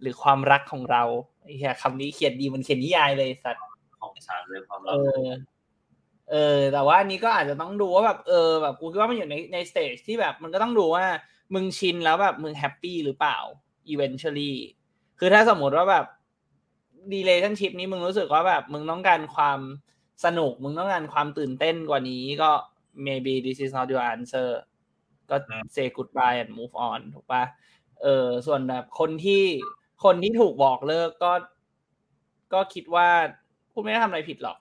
[0.00, 1.02] หรือความรักของเรา
[1.42, 3.64] ไอ้เหี้ยคำนี้เขียนดีมันเขียนนิยายเลยสัตว์
[4.00, 4.96] ของฉันเลยความรัก
[6.30, 11.04] เออแต่ว่านี้ก็อาจจะต้องดูว่าแบบเออแบบกูคิดว่ามันอยู่ในในสเตจที่แบบมันก็ต้องดูว่า
[11.54, 13.38] มึงชินแล้วแบบมึงแฮปปี้หรือเปล่า
[13.92, 14.54] eventually
[15.18, 16.06] คือถ้าสมมติว่าแบบ
[17.14, 19.60] relationship นี้มึงรู้สึกว่าแบบมึงต้องการความ
[20.24, 22.50] สนุก มึงต้องการความตื่นเต้นกว่านี้ก็
[23.06, 24.48] maybe this is not your answer
[25.30, 25.36] ก็
[25.74, 27.44] say goodbye and move on ถูกปะ
[28.02, 29.44] เออส่วนแบบคนที่
[30.04, 31.32] คนที่ถูกบอกเลิกก็
[32.52, 33.08] ก็คิดว่า
[33.72, 34.58] คุณไม่ได้ทำอะไรผิดหรอก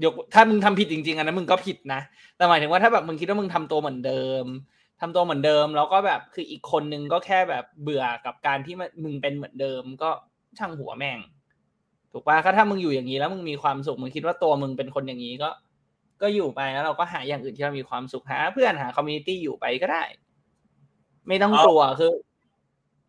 [0.00, 2.00] เดี๋ยวถ้ามึงทำผิดจริงๆอันนั้นมึงก็ผิดนะ
[2.36, 4.44] แต่หมายถึงว่าถ้าแบบมึงคิดว่ามึงทำตัวเหมือนเดิม
[5.00, 10.10] ทำตัวเหมือนเดิม แล้วก็แบบคืออีกคนนึงก็แค่แบบเบื่อกับการที่มึงเป็นเหมือนเดิม ก็
[10.58, 11.18] ช่างหัวแม่ง
[12.12, 15.50] ถูกปะถ้ามึงอยู่อย่างนี้แล้วมึงมีความสุขมึงคิดว่าตัวมึงเป็นคนอย่างนี้ก็
[16.22, 20.02] ก็อยู่ไปแล้วเราก็หาอย่างอื่นที่เรามีความสุขหาเพื่อนหาคอมมูนิตี้อยู่ไปก็ได้
[21.28, 22.12] ไม่ต้องกลัวคือ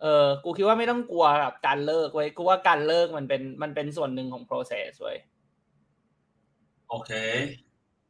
[0.01, 5.17] เออ กูคิดว่าไม่ต้องกลัวกับการเลิกไว้ กูว่าการเลิกมันเป็นมันเป็นส่วนหนึ่งของ process เว้ย
[6.91, 7.11] โอเค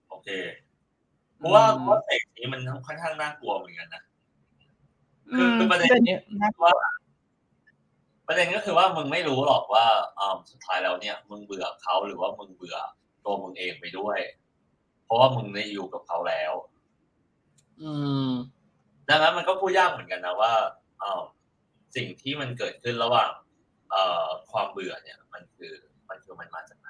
[0.10, 0.30] โอเค
[1.38, 4.04] เพราะว่าเพราะเสกนี้มันค่อนข้างน่ากลัวเหมือนกันนะ
[5.58, 6.18] คือประเด็นนี้
[6.64, 6.74] ว่า
[8.28, 9.86] ประเด็นก็คือว่ามึงไม่รู้หรอกว่า
[10.18, 12.78] อ่าสุดท้ายแล้วเนี่ย มึงเบื่อเขาหรือว่ามึงเบื่อ
[13.26, 14.20] ตัวมึงเองไปด้วย
[15.12, 16.54] ราะว่ามึงได้อยู่กับเขาแล้ว
[17.82, 17.92] อื
[18.28, 18.30] ม
[19.10, 20.54] ดังนั้นมันก็พูดยากเหมือนกันนะว่า
[21.00, 21.22] เออ
[21.96, 23.32] สิ่งที่มันเกิดขึ้นระหว่าง
[23.90, 25.74] เอ่อความเบื่อเนี่ย มันคือ
[26.10, 26.88] มันคือมันมาจากไหน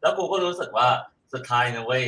[0.00, 0.88] แล้วกูก็รู้สึกว่า
[1.34, 2.04] สุดท้ายนะเว้ย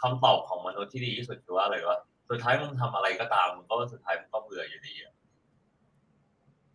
[0.00, 1.98] คำตอบของมนุษย์ที่ดีที่สุดคือว่าอะไรวะ
[2.30, 5.12] สุดท้ายมึงทำอะไรก็ตามมึงก็สุดท้ายมึงก็เบื่ออยู่ดีอะ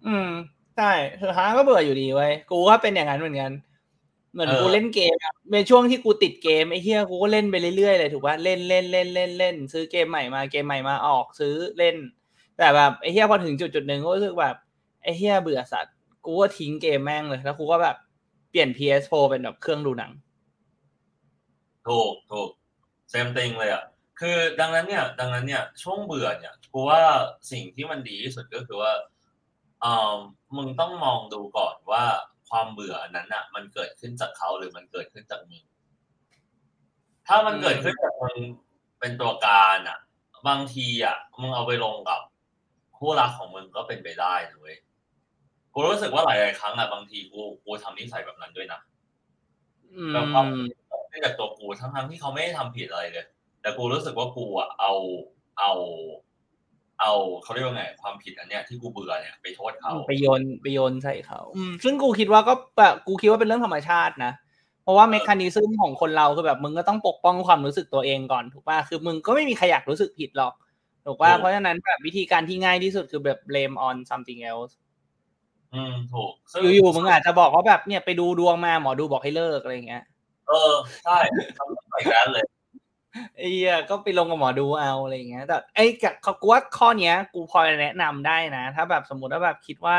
[0.07, 0.31] อืม
[0.77, 3.51] ใช่สุดท้ายก็เบื่ออยู่ดีเว้ยกูก็เป็นอย่างนั้นเหมือนกัน
[4.33, 11.95] เหมือนกูเล่นเกมอะในช่วงที่กูติดเกมไอ้เฮียกูก็เล่นไปเรื่อยๆเลยถูกป่ะเล่นเล่นเล่นเล่นเล่นซื้อเกมใหม่มาเกมใหม่มาออกซื้อเล่น
[12.57, 14.55] แต่แบบไอ้เฮียพอถึงจุดจุดหนึ่งก็รู้สึกแบบ
[15.03, 15.93] ไอ้เฮียเบื่อสัตว์
[16.25, 17.95] กูก็ทิ้งเกมแม่งเลยแล้วกูก็แบบ
[18.49, 20.11] เปลี่ยน PS4 เป็นแบบเครื่องดูหนัง
[21.87, 22.49] ถูกถูก
[23.09, 23.83] เซมติงเลยอะ
[24.19, 27.01] คือดังนั้นเนี่ย ดังนั้นเนี่ยช่วงเบื่อเนี่ยกูว่า
[27.51, 28.93] สิ่งที่มันดีที่สุดก็คือว่า
[29.81, 30.13] เอ่า
[30.57, 32.03] มึงต้องมองดูก่อนว่า
[32.49, 35.63] ความเบื่อนั้นอะ มันเกิดขึ้นจากเขาหรือมันเกิดขึ้นจากมึง
[37.27, 38.37] ถ้ามันเกิดขึ้นจากมึง
[38.99, 39.97] เป็นตัวการอะ
[40.47, 42.21] บางทีอะมึงเอาไปลงกับ
[42.97, 44.75] คู่รักของมึงก็เป็นไปได้เว้ย
[45.73, 48.79] กูรู้สึกว่าหลายๆครั้งอะบางทีกูกูทำนิสัยแบบนั้นด้วยนะ
[50.13, 50.47] แบบความ
[51.17, 53.25] มเนื่องจากตัวกูทั้งทั้งๆที่เขาไม่ได้ทำผิดอะไรเลย
[53.61, 54.93] แต่กูรู้สึกว่ากูอะเอา
[55.59, 55.71] เอา
[57.01, 64.31] เอาเขาเรียกว่าไงความผิดอันเนี้ยที่กูเบื่อเนี่ยไปโทษเขาไปโยนไปโยนใส่เขาอืมซึ่งกูคิดว่าก็แบบกูคิดว่าเป็นเรื่องธรรมชาตินะ
[64.83, 70.53] เพราะว่าเมคานิซึมของคนเราคือแบบมึงก็ต้องปกป้องความรู้สึกตัวเองก่อนถูกป่ะคือมึงก็ไม่มีใครอยากรู้สึกผิดหรอก
[71.05, 74.73] ถูกป่ะเพราะฉะนั้นแบบวิธีการที่ง่ายที่สุดคือแบบ blame on something else
[75.73, 80.03] อืมถูกซึ่งอยู่ๆมึงอาจจะบอกว่าแบบเนี่ยไปดูดวงมาหมอดูบอกให้เลิกอะไรอย่างเงี้ย
[80.49, 80.73] เออ
[81.05, 81.17] ใช่
[81.57, 82.45] ทำแบบนั้นเลย
[83.37, 85.85] ไอ้เหี้ยก็ไปลงกับหมอดูเอาอะไรอย่างเงี้ย แต่ไอ้
[86.25, 89.97] กับกูว่าข้อเนี้ย กูพอแนะนำได้นะ ถ้าแบบสมมติว่าแบบคิดว่า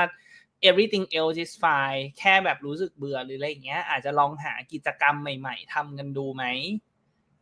[0.69, 6.45] everything else is fine แค่แบบรู้สึกเบื่อหรืออะไรอย่างเงี้ย อาจจะลองหากิจกรรมใหม่ ๆทำกันดูไหม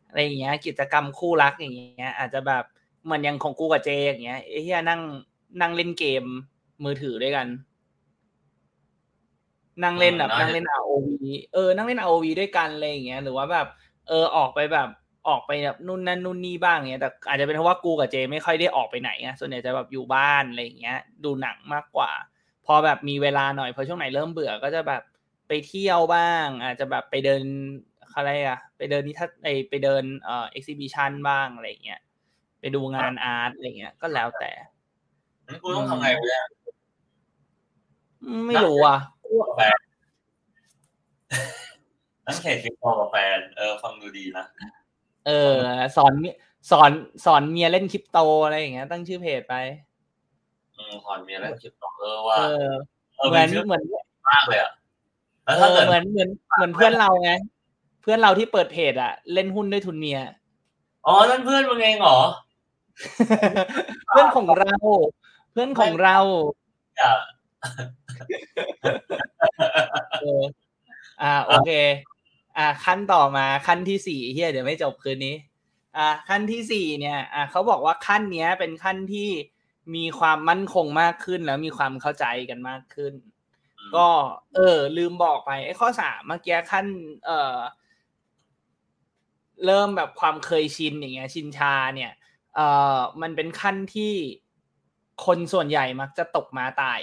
[0.09, 2.63] อะไรอย่างเงี้ย กิจกรรมคู่รักอย่างเงี้ย อาจจะแบบ
[3.05, 5.01] เหมือนอย่างของกูกับเจอย่างเงี้ยไอ้เหี้ยนั่ง
[5.61, 6.23] นั่งเล่นเกม
[6.83, 7.47] มือถือด้วยกัน
[9.83, 11.09] นั่งเล่นแบบนั่งเล่น ROV
[11.53, 13.67] เออนั่งเล่น ROV ด้วยกันอะไรอย่างเงี้ยหรือว่าแบบ
[14.07, 14.89] เออออกไปแบบ
[15.27, 22.11] ออกไปแบบนู่นนั่นนู่นนี่บ้างเงี้ยแต่อาจจะเป็นเพราะว่ากูกับเจไม่ค่อยได้ออกไปไหนไงส่วนใหญ่จะแบบอยู่บ้านอะไรอย่างเงี้ย ดูหนังมากกว่า
[22.65, 25.01] พอแบบมีเวลาหน่อยพอช่วงไหนเริ่มเบื่อก็จะแบบ
[25.47, 27.43] ไปเที่ยวบ้าง อาจจะแบบไปเดิน
[28.15, 31.99] อะไรอะไปเดินนิทรรศไปไปเดินเอ่อ exhibition บ้างอะไรอย่างเงี้ย
[32.59, 34.51] ไปดูงานอาร์ตอะไรเงี้ยก็แล้วแต่
[35.45, 36.45] งั้นกูต้องทำไงวะเนี่ย
[38.23, 38.97] อืมไม่รู้อะ
[39.47, 39.77] กับแฟน
[42.25, 44.45] นั่งเขตคลิปพอกับแฟนเออฟังดูดีนะ
[45.27, 45.55] เออ
[45.97, 46.13] สอน
[46.71, 46.91] สอน
[47.25, 49.55] สอนเมียเล่นคริปโตอะไรอย่างเงี้ยตั้งชื่อเพจไป
[50.77, 52.71] อืมพอนมีอะไรคลิปต่อเออว่าเออ
[53.17, 53.83] เออเหมือนชื่เหมือน
[54.29, 54.71] มากเลยอะ
[55.45, 57.31] แล้วเอถ้าอเกิดเหมือนเหมือนเหมือนเพื่อนเราไง
[58.01, 60.19] เพื่อนเราที่เปิดเพจอะเล่นหุ้นด้วยทุนเมีย
[61.05, 62.19] อ๋อนั่นเพื่อนมึงเองเหรอ
[64.09, 64.75] เพื่อนของเรา
[65.51, 66.17] เพื่อนของเรา
[66.97, 70.43] อย่าเออ
[71.21, 71.71] อ่าโอเค
[72.57, 75.35] อ่า ขั้นต่อมาขั้นที่สี่เฮียเดี๋ยวไม่จบคืนนี้
[75.97, 79.29] อ่า ขั้นที่สี่เนี่ย อ่าเขาบอกว่าขั้นเนี้ย เป็นขั้นที่
[79.95, 83.13] มีความมั่นคงมากขึ้นแล้วมีความเข้าใจกันมากขึ้น
[83.95, 84.07] ก็
[84.55, 86.85] เออ ลืมบอกไปไอ้ข้อสามเมื่อกี้ขั้น
[87.25, 87.57] เอ่อ
[89.65, 92.11] เริ่มแบบความเคยชินอย่างเงี้ย ชินชาเนี่ย
[92.55, 94.13] เอ่อ มันเป็นขั้นที่
[95.25, 97.01] คนส่วนใหญ่มักจะตกมาตาย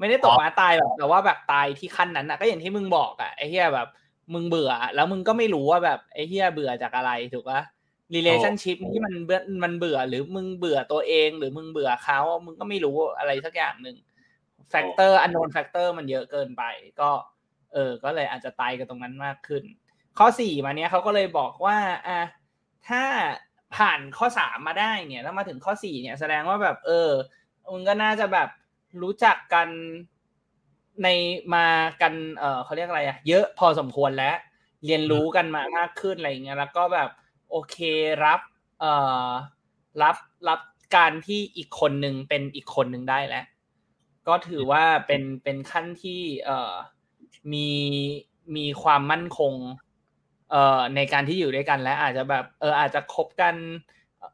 [0.00, 3.88] ไม่ได้ตกมาตายแบบแต่ว่าแบบตายที่ขั้นนั้นอะ ก็อย่างที่มึงบอกอะไอ้เหี้ยแบบ
[4.34, 7.60] มึงเบื่อ แล้วมึงก็ไม่รู้ว่าแบบไอ้เหี้ยเบื่อจากอะไรถูกปะ
[8.14, 13.96] relationship ที่มันเบื่อมันเบื่อหรือมึงเบื่อตัวเอง หรือมึงเบื่อเขามึงก็ไม่รู้อะไรสักอย่างหนึ่ง
[14.70, 16.62] factor unknown factor มันเยอะเกินไป
[17.00, 17.10] ก็
[17.72, 19.64] เออ ก็เลยอาจจะตายกันตรงนั้นมากขึ้น
[20.18, 21.76] ข้อสี่มาเนี้ยเขาก็เลยบอกว่า
[22.08, 22.20] อะ
[22.88, 23.02] ถ้า
[23.76, 27.10] ผ่านข้อสามมาได้เนี่ย แล้วมาถึงข้อสี่เนี่ย แสดงว่าแบบ เออ
[27.72, 28.48] มึงก็น่าจะแบบ
[29.02, 29.68] รู้จักกัน
[31.02, 31.08] ใน
[31.54, 31.66] มา
[32.02, 34.36] กันเออเขาเรียกอะไรอะเยอะพอสมควรแล้ว
[34.86, 37.08] เรียนรู้กันมามากขึ้นอะไรอย่างเงี้ยแล้วก็แบบ
[37.50, 37.76] โอเค
[38.24, 38.40] รับ
[38.80, 38.92] เอ่
[39.26, 39.28] อ
[40.02, 40.16] รับ
[40.48, 40.60] รับ
[40.96, 43.44] การที่อีกคนหนึ่งเป็นอีกคนหนึ่งได้แล้ว
[44.28, 46.74] ก็ถือว่าเป็นเป็นขั้นที่เอ่อ
[47.52, 47.68] มี
[48.56, 49.54] มีความมั่นคง
[50.50, 53.54] เอ่อในการที่อยู่ด้วยกันและอาจจะแบบเอออาจจะคบกัน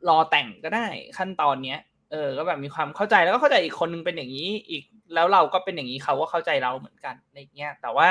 [0.08, 0.86] รอแต่งก็ได้
[1.18, 8.08] ขั้นตอนเนี้ย เออ ก็แบบมีความเข้าใจแล้วก็เข้าใจอีกคนนึงเป็นอย่างนี้ อีกแล้วเราก็เป็นอย่างนี้เขาก็เข้าใจเราเหมือนกันในเงี้ย แต่ว่า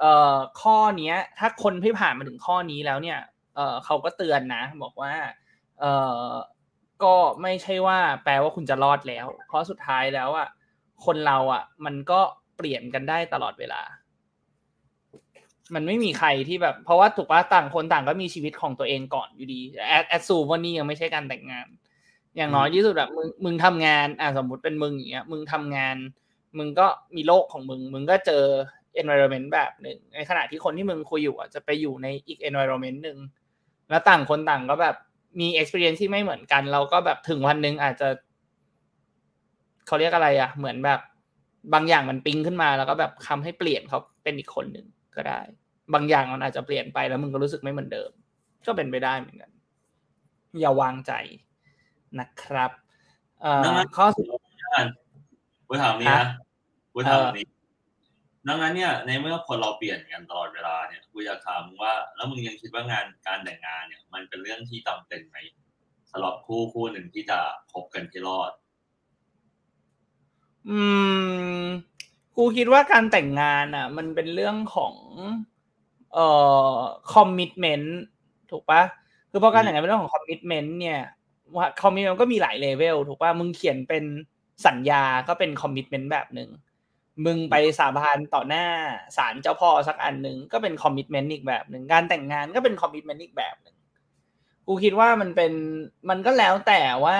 [0.00, 3.18] เอ่อข้อเนี้ย ถ้าคนที่ผ่านมาถึงข้อนี้แล้วเนี่ย
[3.56, 5.14] เออเขาก็เตือนนะ บอกว่า
[5.80, 5.84] เอ
[6.22, 6.26] อ
[7.02, 10.48] ก็ไม่ใช่ว่า แปลว่าคุณจะรอดแล้ว เพราะสุดท้ายแล้วอะ
[11.06, 12.20] คนเราอะ มันก็
[12.56, 13.82] เปลี่ยนกันได้ตลอดเวลา
[15.74, 21.66] มันไม่มีใครที่แบบ เพราะว่าถูกว่าต่างคนต่างก็มีชีวิตของตัวเองก่อนอยู่ดีแอดแอดซูว่านี่ยังไม่ใช่การแต่งงาน
[22.36, 25.96] อย่างน้อยที่สุดแบบมึงมึงทำงานอ่าสมมุติเป็นมึงอย่างเงี้ย มึงทำงาน
[26.58, 28.44] มึงก็มีโลกของมึง มึงก็เจอ
[29.00, 33.18] environment แบบหนึ่งในขณะที่คนที่มึงคุยอยู่อะจะไปอยู่ในอีก environment หนึ่ง
[33.90, 34.96] แล้วต่างคนต่างก็แบบ
[35.40, 38.08] มี experience ที่ไม่เหมือนกัน เราก็แบบถึงวันหนึ่งอาจจะ
[39.86, 41.00] เขาเรียกอะไรอะ เหมือนแบบ
[41.74, 45.40] บางอย่างมันปิ๊งขึ้นมาแล้วก็แบบทำให้เปลี่ยนเขาเป็นอีกคนหนึ่งก็ได้
[45.94, 48.10] บางอย่างมันอาจจะเปลี่ยนไปแล้วมึงก็รู้สึกไม่เหมือนเดิม
[48.66, 49.50] ก็เป็นไปได้เหมือนกัน
[50.60, 51.12] อย่าวางใจ
[52.18, 52.70] นะครับ
[53.40, 53.62] เอ่อ
[53.96, 54.26] ข้อสุด
[55.68, 56.26] กูถามนี้นะ
[56.92, 57.46] กูถามนี้
[58.48, 65.36] ดังนั้นเนี่ยในเมื่อคนเราเปลี่ยนกันตลอดเวลาเนี่ยกูอยากถามมึงว่า แล้วมึงยังคิดว่างานการแต่งงานเนี่ย มันเป็นเรื่องที่จำเป็นไหม
[66.10, 67.38] สำหรับคู่คู่หนึ่งที่จะ
[67.72, 68.52] คบกันที่รอด
[70.68, 70.80] อื
[71.60, 71.64] ม
[72.36, 74.94] กูคิดว่าการแต่งงานอะ มันเป็นเรื่องของ
[76.14, 76.26] เอ่
[76.72, 76.74] อ
[77.12, 78.00] commitment
[78.50, 78.82] ถูกปะ
[79.30, 81.00] คือพอการแต่งงานเป็นเรื่องของ commitment เนี่ย
[81.56, 84.04] ว่า commitment ก็มีหลาย level ถูกปะมึงเขียนเป็น
[84.66, 86.50] สัญญาก็เป็น commitment แบบหนึ่ง
[87.26, 88.66] มึงไปสาบานต่อหน้า
[89.16, 93.76] ศาลเจ้าพ่อสักอันหนึ่งก็เป็น commitment อีกแบบหนึ่งการแต่งงานก็เป็น commitment อีกแบบหนึ่ง
[94.66, 95.52] กูคิดว่ามันเป็น
[96.10, 97.18] มันก็แล้วแต่ว่า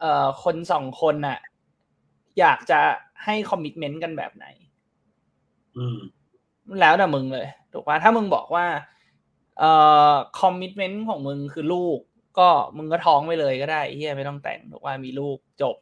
[0.00, 1.38] เอ่อคนสองคนน่ะ
[2.38, 2.80] อยากจะ
[3.24, 4.46] ให้ commitment กันแบบไหน
[5.76, 5.98] อืม
[6.80, 8.66] แล้วแต่มึงเลยถูกปะถ้ามึงบอกว่า
[9.58, 9.70] เอ่
[10.10, 11.98] อ commitment ของมึงคือลูก
[12.38, 15.76] ก็มึงก็ท้องไปเลยก็ได้เหี้ยไม่ต้องแต่งถูกปะมีลูกจบ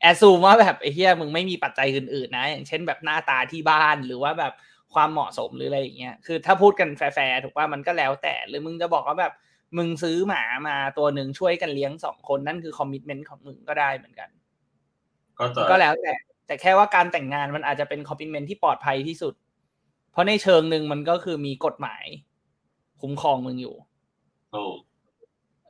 [0.00, 4.52] assume ว่าแบบไอ้เหี้ยมึงไม่มีปัจจัยอื่นๆนะ อย่างเช่นแบบหน้าตาที่บ้านหรือว่าแบบ
[4.94, 9.32] ความเหมาะสมหรืออะไรอย่างเงี้ยคือถ้าพูดกันแฟร์ๆถูกปะมันก็แล้วแต่หรือมึงจะบอกว่าแบบ
[9.76, 14.28] มึงซื้อหมามาตัวหนึ่งช่วยกันเลี้ยงสองคนนั่นคือคอมมิชเมนต์ของมึงก็ได้เหมือนกัน
[15.38, 16.12] ก็จะก็แล้วแต่
[16.46, 19.34] แต่แค่ว่าการแต่งงานมันอาจจะเป็นคอมมิชเมนต์ที่ปลอดภัยที่สุด
[20.12, 22.04] เพราะในเชิงหนึ่งมันก็คือมีกฎหมาย
[23.00, 23.76] คุ้มครองมึงอยู่
[24.54, 24.78] ถูก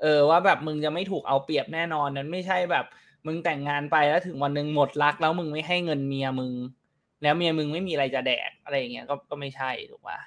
[0.00, 2.84] เออว่าแบบมึงจะไม่ถูกเอาเปรียบแน่นอนนั้นไม่ใช่แบบ
[3.26, 6.52] มึงแต่งงานไปแล้วถึงวันหนึ่งหมดรัก แล้วมึงไม่ให้เงินเมียมึง
[7.22, 10.18] แล้วเมียมึงไม่มีอะไรจะแดกอะไรอย่างเงี้ยก็ก็ไม่ใช่ถูกปะ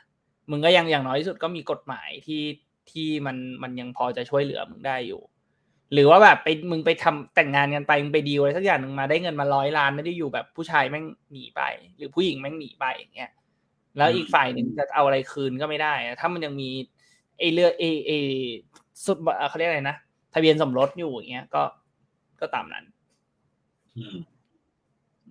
[0.51, 2.43] มึงก็ยังอย่างน้อยที่สุดก็มีกฎหมายที่
[2.91, 5.21] ที่มันมันยังพอจะช่วยเหลือมึงได้อยู่
[5.93, 11.61] หรือว่าแบบไปมึงไปทำแต่งงานกันไปมึงไปดีลอะไรสักอย่างหนึ่งมาได้เงินมาร้อยล้านไม่ได้อยู่แบบผู้ชายแม่งหนีไป
[11.97, 13.31] หรือผู้หญิงแม่งหนีไปอย่างเงี้ย
[13.97, 16.69] แล้วอีกฝ่ายหนึ่งจะเอาอะไรคืนก็ไม่ได้ถ้ามันยังมี
[17.39, 18.11] ไอเรือไอไอ
[19.05, 19.17] สุด
[19.49, 19.97] เขาเรียกอะไรนะ
[20.33, 21.63] ทะเบียนสมรสอยู่อย่างเงี้ย ก็
[22.39, 22.85] ก็ตามนั้น
[23.97, 24.15] อืม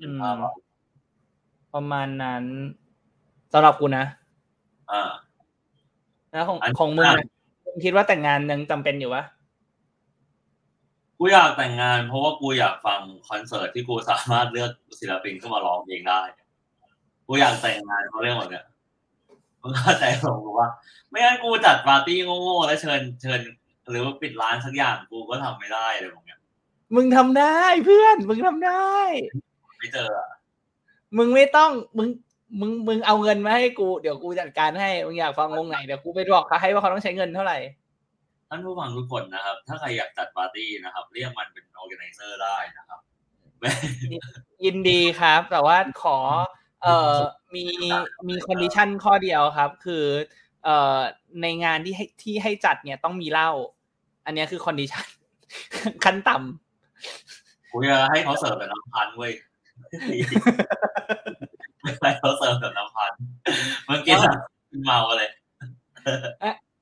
[0.00, 0.54] อืมภาพออก
[1.74, 2.44] ประมาณนั้น
[3.52, 4.04] สำหรับกูนะ
[4.90, 5.02] อ่า
[6.30, 7.26] แล้วของอันของมึงอะ
[7.64, 9.24] มึงคิดว่าแต่งงานยังจำเป็นอยู่ปะ
[11.18, 16.22] กูอยากแต่งงาน เพราะว่ากูอยากฟังคอนเสิร์ตที่กูสามารถเลือกศิลปินเข้ามาร้องเองได้
[17.26, 18.64] กูอยากแต่งงานเพราะเรื่องแบบเนี้ย
[19.62, 20.68] มึงเข้าใจผมกูว่า
[21.08, 23.40] ไม่งั้นกูจัดปาร์ตี้โง่ๆแล้วเชิญเชิญ
[23.90, 26.40] หรือว่าปิดร้านสักอย่างกูก็ทำไม่ได้เลยผมเนี้ย
[26.94, 28.94] มึงทำได้เพื่อน มึงทำได้
[29.78, 30.28] ไม่เจออะ
[31.18, 32.08] มึงไม่ต้องมึง
[32.60, 37.58] มึงมึงเอาเงินมาให้กูเดี๋ยวกูจัดการให้มึงอยากฟังวงไหนเดี๋ยวกูไปบอกเขาให้ว่าเขาต้องใช้เงินเท่าไหร่
[38.48, 43.00] ท่านผู้ฟังทุกคนนะครับ ถ้าใครอยากจัดปาร์ตี้นะครับ เรียกมันเป็น o r g a n i เซอร์ได้นะครับ
[44.64, 46.18] ยินดีครับ แต่ว่าขอ
[46.82, 47.14] เอ่อ
[47.54, 47.64] มี
[48.28, 50.04] มี condition ข้อเดียวครับ คือ
[50.64, 50.98] เอ่อ
[51.42, 53.50] ในงานที่ให้ที่ให้จัดเนี่ยต้องมีเหล้า
[54.30, 55.06] อันเนี้ยคือ condition
[56.04, 59.32] ขั้นต่ำกูจะให้เขาเสิร์ฟแบบน้ำพันช์เว้ย
[62.02, 63.12] ให้เขาเสิร์ฟแบบน้ำพันช์
[63.86, 64.34] เมื่อกี้อะ
[64.84, 65.30] เมาเลย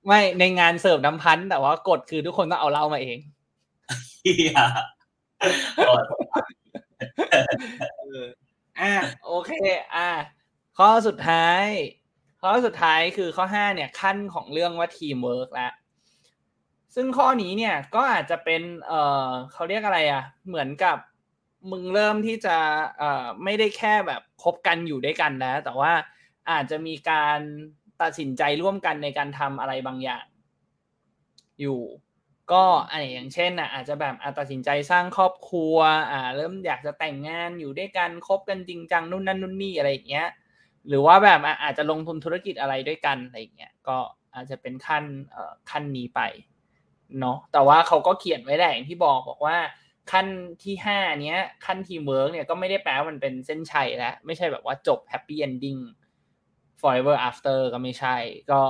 [0.07, 3.19] ไม่ในงานเสิร์ฟน้ำพันช์แต่ว่ากฎคือทุกคนต้องเอาเหล้ามาเอง
[4.23, 4.53] เฮีย
[8.81, 8.93] อ่า
[9.27, 9.53] โอเค
[9.95, 10.11] อ่า
[10.79, 11.65] ข้อสุดท้าย
[12.43, 15.73] ข้อสุดท้ายคือข้อห้าเนี่ยขั้นของเรื่องว่าทีมเวิร์กแล้ว
[16.95, 18.93] ซึ่งข้อนี้เนี่ยก็อาจจะเป็นเอ
[19.29, 20.97] อเขาเรียกอะไรอะ เหมือนกับ
[21.71, 22.57] มึงเริ่มที่จะ
[22.99, 25.93] เออไม่ได้แค่แบบคบกันอยู่ด้วยกันแล้วแต่ว่า
[26.51, 27.39] อาจจะมีการ
[28.03, 30.25] ตัดสินใจร่วมกันในการทำอะไรบางอย่าง
[31.61, 31.81] อยู่
[32.53, 35.77] ก็อะไรอย่างเช่นอะอาจจะแบบอะตัดสินใจสร้างครอบครัว
[36.11, 40.29] อ่าเริ่มอยากจะแต่งงานอยู่ด้วยกันคบกันจริงจังนู่นนั่นนู่นนี่อะไรอย่างเงี้ย
[40.89, 43.99] หรือว่าแบบอะอาจจะลงทุนธุรกิจอะไรด้วยกันอะไรอย่างเงี้ยก็
[44.35, 46.21] อาจจะเป็นขั้นเอ่อขั้นนี้ไป
[47.21, 49.57] เนาะแต่ว่าเขาก็เขียนไว้แหละอย่างที่บอกบอกว่า
[50.13, 50.27] ขั้น
[50.63, 55.77] ที่ห้าเนี้ยขั้นทีมเวิร์กเนี่ยก็ไม่ได้แปลว่ามันเป็นเส้นชัยแล้ว ไม่ใช่แบบว่าจบ happy ending
[56.81, 58.17] forever after ก็ไม่ใช่
[58.51, 58.63] ก็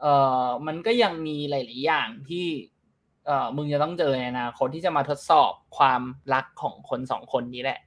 [0.00, 2.46] เอ่อมันก็ยังมีหลาย ๆ อย่างที่
[3.26, 6.02] เอ่อมึงจะต้องเจอในอนาคตที่จะมาทดสอบความ
[6.34, 7.80] รักของคนสองคนนี้แหละ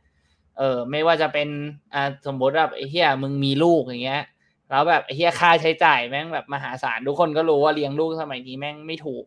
[0.58, 1.50] เออไม่ว่าจะเป็น
[1.94, 4.24] อ่าสมมติแบบไอ้เฮียมึงมีลูกอย่างเงี้ย
[4.70, 9.26] แล้วแบบไอ้เฮียค่าใช้จ่ายแม่งแบบมหาศาลทุกคนก็รู้ว่าเลี้ยงลูกสมัยนี้แม่งไม่ถูก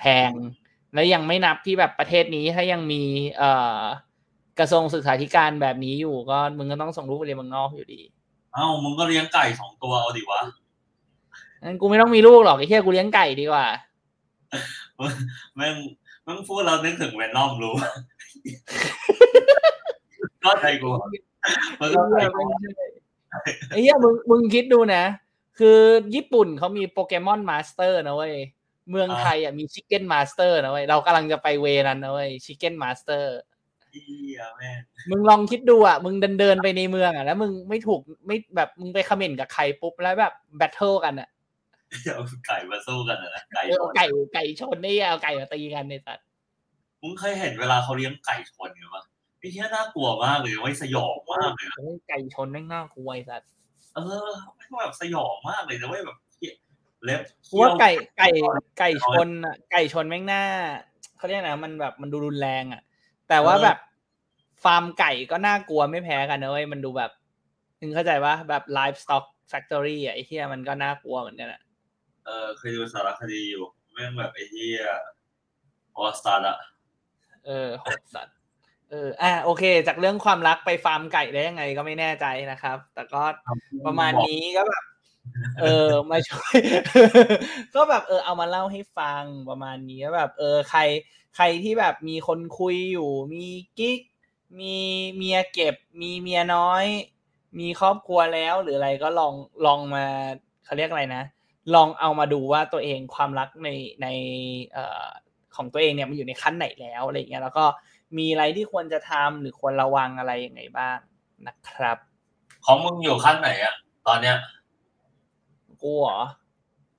[0.00, 0.30] แพง
[0.94, 3.02] แล้วยังไม่นับที่แบบประเทศนี้ถ้ายังมี
[3.38, 3.80] เอ่อ
[4.58, 8.00] กระทรวงศึกษาธิการแบบนี้อยู่ก็มึงก็ต้องส่งลูกไปเรียนเมืองนอกอยู่ดี
[8.54, 10.40] เอ้ามึงก็เลี้ยงไก่สองตัวเอาดิวะ
[11.62, 13.66] งั้นกูไม่ต้องมีลูกหรอกไอ้เฮียกูเลี้ยงไก่ดีกว่า
[15.56, 15.74] แม่ง
[16.24, 17.74] แม่งพูดเรานึกถึงแวนนอมรู้
[20.44, 20.90] ก็ใจกู
[21.80, 22.40] มันก็ใจกู
[23.70, 25.04] ไอ้เหี้ยมึงมึงคิดดูนะ
[25.58, 25.78] คือ
[26.14, 28.34] ญี่ปุ่นเขามี Pokémon master นะเว้ย
[28.90, 33.36] เมืองไทยอะมี chicken master นะเว้ยเรากำลังจะไป way นั้นนะเว้ย chicken master
[33.92, 34.78] เหี้ยแม่ง
[35.10, 41.28] มึงลองคิดดูอะ มึงเดินเดินๆไปในเมืองอะแล้วมึงไม่ถูกไม่แบบมึงไปคอมเมนต์กับใครปุ๊บแล้วแบบ battle กันอะ
[42.14, 46.26] เอาไก่มาสู้กันอะนะไก่เออชเอานไก่ไก่ชนนี่เอาไก่มาตีกันในสัตว์
[47.02, 49.04] มึงเคยเห็นเวลาเขาเลี้ยงไก่ชนกันปะ
[49.38, 53.48] ไอ้เหี้ยน่ากลัวมากเลยไว้ยสยองมากเลยอะโอ้ยไก่ชนแม่งน่ากลัวไอ้สัตว์
[53.94, 56.16] เออไม่งแบบสยองมากเลยนะเว้ยแบบ
[57.04, 58.28] เหี้ยเล็บกูว่าไก่ไก่
[58.78, 60.42] ไก่ชนอะไก่ชนแม่งน่า
[61.16, 62.82] เขาเรียกนะมันแบบมันดูรุนแรงอะ
[63.28, 63.78] แต่ว่าแบบ
[64.64, 67.10] ฟาร์มไก่ก็น่ากลัวไม่แพ้กันนะเว้ยมันดูแบบ
[67.80, 71.60] ถึงเข้าใจว่าแบบ livestock factory อะไอ้เหี้ยมันก็น่ากลัวเหมือนกันอะ
[72.24, 74.80] เออเคยดูสารคดีอยู่แม่งแบบไอ้เหี้ย
[75.98, 76.58] ออสตาร์อะ
[77.46, 78.36] เออโหดสัตว์
[78.90, 83.22] เอออะโอเค จากเรื่องความรักไปฟาร์มไก่ได้ยังไงก็ไม่แน่ใจนะครับ แต่ก็
[83.86, 84.84] ประมาณนี้ก็แบบ
[85.60, 86.58] เออมาช่วย
[87.74, 90.80] ก็แบบเออเอามาเล่าให้ฟังประมาณนี้ก็แบบเออใคร
[91.36, 93.46] ใครที่แบบมีคนคุยอยู่ มี
[93.78, 94.00] กิ๊ก
[94.60, 94.76] มี
[95.16, 96.84] เมียเก็บ มีเมียน้อย
[97.58, 99.34] มีครอบครัวแล้วหรืออะไรก็ลอง
[99.66, 100.04] ลองมา
[100.64, 101.22] เขาเรียกอะไรนะ
[101.74, 103.68] ลองเอามาดูว่าตัวเองความรักใน
[104.02, 104.06] ใน
[104.72, 105.06] เอ่อ
[105.56, 107.64] ของตัวเองเนี่ยมันอยู่ในขั้นไหนแล้วอะไรอย่างเงี้ยแล้วก็
[108.18, 110.98] มีอะไรที่ควรจะทำหรือควรระวังอะไรยังไงบ้าง
[111.46, 111.98] นะครับ
[112.64, 113.74] ของมึงอยู่ขั้นไหนอะ
[114.06, 114.36] ตอนเนี้ย
[115.84, 116.20] กูเหรอ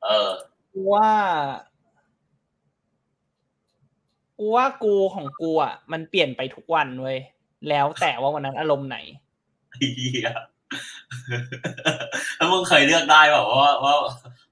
[0.04, 0.32] เออ
[0.74, 1.10] กูว่า
[4.38, 7.18] กูว่ากูของกูอะ มันเปลี่ยนไปทุกวันเว้ย
[7.70, 8.98] แล้วแต่ว่าวันนั้นอารมณ์ไหน
[9.72, 10.30] ไอ้เหี้ย
[12.38, 13.96] แล้วมึงเคยเลือกได้เปล่าว่าว่า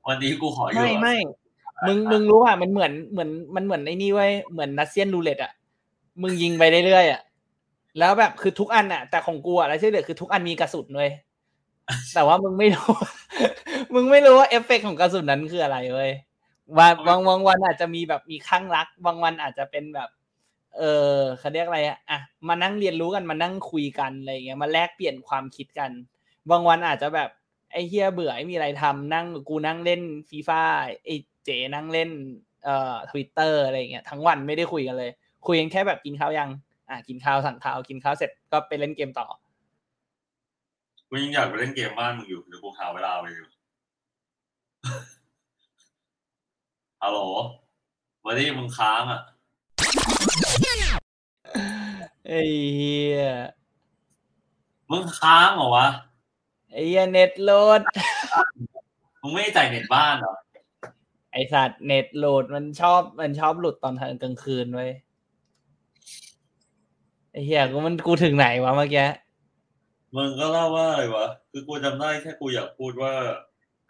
[0.08, 1.16] วันนี้กูขออยู่ไม่ไม่
[1.88, 5.52] มึงมึงรู้อะมันเหมือนเหมือนมันเหมือนไอ้นี่เว้ยเหมือน Russian roulette อะ
[6.22, 7.22] มึงยิงไปเรื่อยๆอะ
[8.00, 11.12] แล้วแบบคือทุกอันอะ แต่ของกูอะแล้วที่เหลือคือทุกอันมีกระสุนเว้ย
[12.14, 12.92] แต่ว่ามึงไม่รู้
[13.94, 16.12] มึงไม่รู้ว่าเอฟเฟกต์ของกระสุนนั้นคืออะไรเว้ย
[16.78, 20.10] วันบางบางวันอาจจะมีแบบมีคลั่งรัก บางวันอาจจะเป็นแบบ
[20.78, 20.82] เอ
[21.16, 25.92] อเขาเรียกอะไรอะอะมานั่งเรียนรู้กันมานั่งคุยกันอะไรอย่างเงี้ยมาแลกเปลี่ยนความคิดกัน
[26.50, 27.30] บางวันอาจจะแบบ
[27.72, 30.62] ไอ้เฮียเบื่อไม่มีอะไรทำนั่งกูนั่งเล่นฟีฟ่า
[31.06, 31.16] ไอ้
[31.46, 32.10] เจ๋นั่งเล่น
[32.64, 35.12] เอ่อทวิตเตอร์อะไรอย่างเงี้ยทั้งวันไม่ได้คุยกันเลย
[35.48, 36.50] คุยกันแค่แบบกินข้าวยัง
[36.90, 39.28] อะกินข้าวสั่งข้าวกินข้าวเสร็จก็ไปเล่นเกมต่อ
[41.16, 43.48] กูยังอยากไปเล่นเกมบ้านมึงอยู่เดี๋ยวกูหาเวลาไปอยู่
[47.02, 47.20] ฮัลโหล
[48.26, 49.22] วันนี้มึงค้างอะ
[52.28, 52.40] ไอ้
[52.76, 53.24] เฮีย
[54.92, 55.88] มึงค้างเหรอวะ
[56.72, 57.82] ไอ้เฮียเน็ตโหลด
[59.22, 60.36] มึงไม่ได้จ่ายเน็ตบ้านเหรอ
[61.32, 64.92] ไอสัตว์เน็ตโหลดมันชอบมันชอบหลุดตอนกลางคืนเว้ย
[67.32, 69.08] ไอ้เหี้ยกูมันกูถึงไหนวะเมื่อกี้
[70.16, 73.14] มึงก็เล่าว่าอะไรวะ คือกูจำได้แค่กูอยากพูดว่า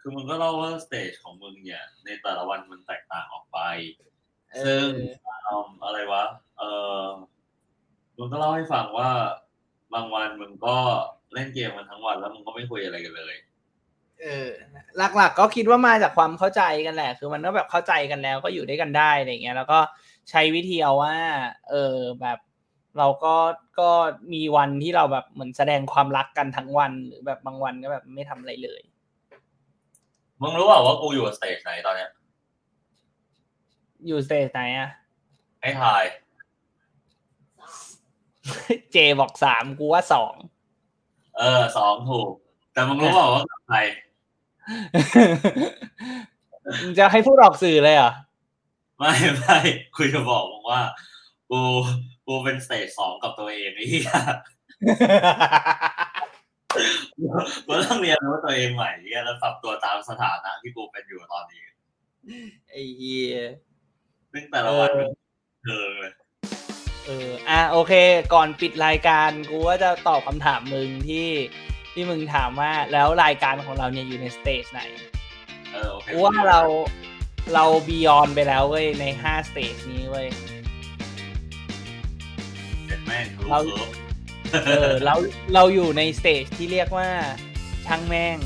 [0.00, 3.58] คือมึงก็เล่าว่าสเตจของมึงเนี่ย ในแต่ละวันมันแตกต่างออกไป
[4.54, 4.86] เอซึ่ง
[5.46, 6.24] ออืมอะไรวะ
[6.58, 6.62] เอ
[7.04, 7.06] อ
[8.18, 9.10] มึงก็เล่าให้ฟังว่า
[9.94, 10.76] บางวันมึงก็
[11.34, 13.34] เล่นเกมมันทั้งวันแล้วมึงก็ไม่คุยอะไรกันเลย
[14.22, 14.50] เออ
[14.96, 19.80] หลักๆ ก็คิดว่ามาจากความเข้าใจกันแหละ คือมันก็แบบเข้าใจกันแล้ว ก็อยู่ด้วยกันได้อะไรเงี้ย แล้วก็
[20.30, 21.16] ใช้วิธีเอาว่า
[21.70, 22.38] เออแบบ
[22.98, 23.34] เราก็
[23.80, 23.90] ก็
[24.32, 28.82] มีวันที่เราแบบเหมือนแสดงความรักกันทั้งวัน หรือแบบบางวันก็แบบไม่ทำอะไรเลย
[30.40, 32.10] มึงรู้เปล่าว่ากูอยู่ stage ไหนตอนเนี้ย
[34.06, 34.90] อยู่ stage ไหนอะ
[35.60, 36.04] ให้ทาย
[38.92, 40.34] เจบอกสามกูว่าสอง
[41.38, 42.30] เออสองถูก
[42.72, 43.78] แต่มึงรู้เปล่าว่ากับใคร
[46.82, 48.12] มึงจะให้พูดออกสื่อเลยเหรอ
[48.98, 49.58] ไม่ไม่
[49.96, 50.80] คุยจะบอกมึงว่า
[51.50, 51.60] กู
[52.26, 54.10] กูเป็น stage สองกับตัวเองไอ้เหี้ย
[57.66, 61.62] กูต้องเรียนรู้ตัวเองใหม่เหี้ยแล้วปรับตัวตามสถานะที่กูเป็นอยู่ตอนนี้
[62.70, 63.36] ไอ้เหี้ย
[64.32, 65.10] ซึ่งแต่ละวันเออมัน
[65.66, 66.12] เออเลย
[67.06, 67.92] เออ อะ โอเค
[68.34, 71.28] ก่อนปิดรายการกูว่าจะตอบคำถามมึงที่
[71.92, 74.80] ที่มึงถามว่าแล้วรายการของเราเนี่ยอยู่ใน stage ไหน
[75.72, 76.60] เออ โอเคกูว่าเรา
[77.54, 80.53] เรา beyond ไปแล้วเว้ยในห้า stage นี้เว้ยเป็น
[83.06, 83.88] แม่งรู้เรา curve
[84.66, 85.14] เออเรา
[85.54, 87.08] เราอยู่ใน stage ที่เรียกว่า
[87.86, 88.36] ช่างแม่ง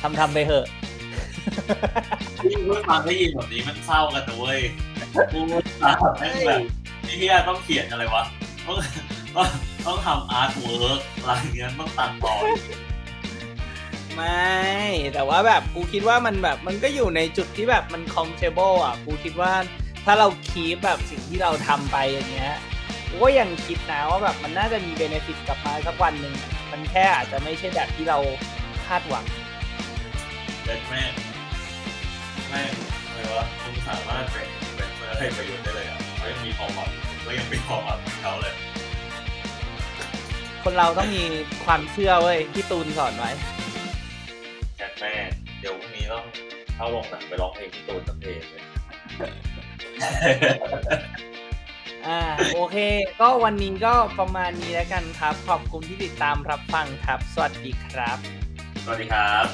[0.00, 0.66] ทำทำไปเถอะ
[2.42, 4.60] ที่กูฟังได้ยินแบบนี้มันเศร้ากันนะเว้ย
[5.32, 5.40] กู
[5.82, 6.60] ตามแม่งแบบ
[7.02, 8.24] ไอ้เหี้ยต้องเขียนอะไรวะ
[8.66, 8.76] ต้อง
[9.36, 9.46] ต้อง
[9.86, 12.34] ต้องทำ artwork อะไรเงี้ยต้องตัดต่อ
[14.14, 14.50] ไม่
[15.14, 19.52] แต่ว่าแบบกูคิดว่ามันแบบมันก็อยู่ในจุดที่แบบมัน comfortable อะ กูคิดว่า
[20.04, 22.54] ถ้าเราคีปแบบสิ่งที่เราทำไปอย่างเงี้ย
[23.18, 26.34] ก็ยังคิดนะว่าแบบมันน่าจะมีเบนฟิตกลับมาสักวันหนึ่ง
[26.72, 28.18] มันแค่อาจจะไม่ใช่แบบที่เรา
[28.86, 29.24] คาดหวัง
[30.64, 31.12] เด็ดแม่ง
[32.48, 32.72] แม่ง
[33.06, 36.90] อะไรวะคุณสามารถเป็นเป็นเพื่อให้ประโยชน์ได้เลยอะเขายังมีความหวัง
[37.26, 38.54] ก็ยังมีความหวังของเขาเลย
[40.62, 41.24] คนเราต้องมี
[41.64, 43.30] ความเชื่อเว้ยที่ตูนสอนไว้
[44.76, 45.28] แคทแม่ง
[45.60, 46.24] เดี๋ยวพรุ่งนี้ต้อง
[46.76, 48.62] เข้าโรงหนังไปร้องเพลงที่ตูนสักเพลงเลย
[52.06, 52.20] อ่า
[52.54, 52.76] โอเค
[53.20, 58.16] ก็วันนี้ก็ประมาณนี้แล้วกันครับ ขอบคุณที่ติดตามรับฟังครับ สวัสดีครับ
[58.84, 59.46] สวัสดีครับ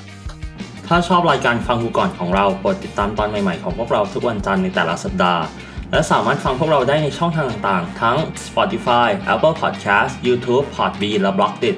[0.86, 5.44] ถ้าชอบรายการฟังกูก่อนของเรากดติดตามตอนใหม่ๆของพวกเราทุกวันจันทร์ในแต่ละสัปดาห์
[5.90, 8.16] และสามารถฟังพวกเราได้ในช่องทางต่างๆ ทั้ง
[8.46, 11.76] Spotify, Apple Podcast, YouTube, Podbean และ b l o g d i t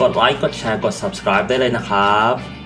[0.00, 2.59] กดไลค์กดแชร์กด subscribe ได้เลยนะครับ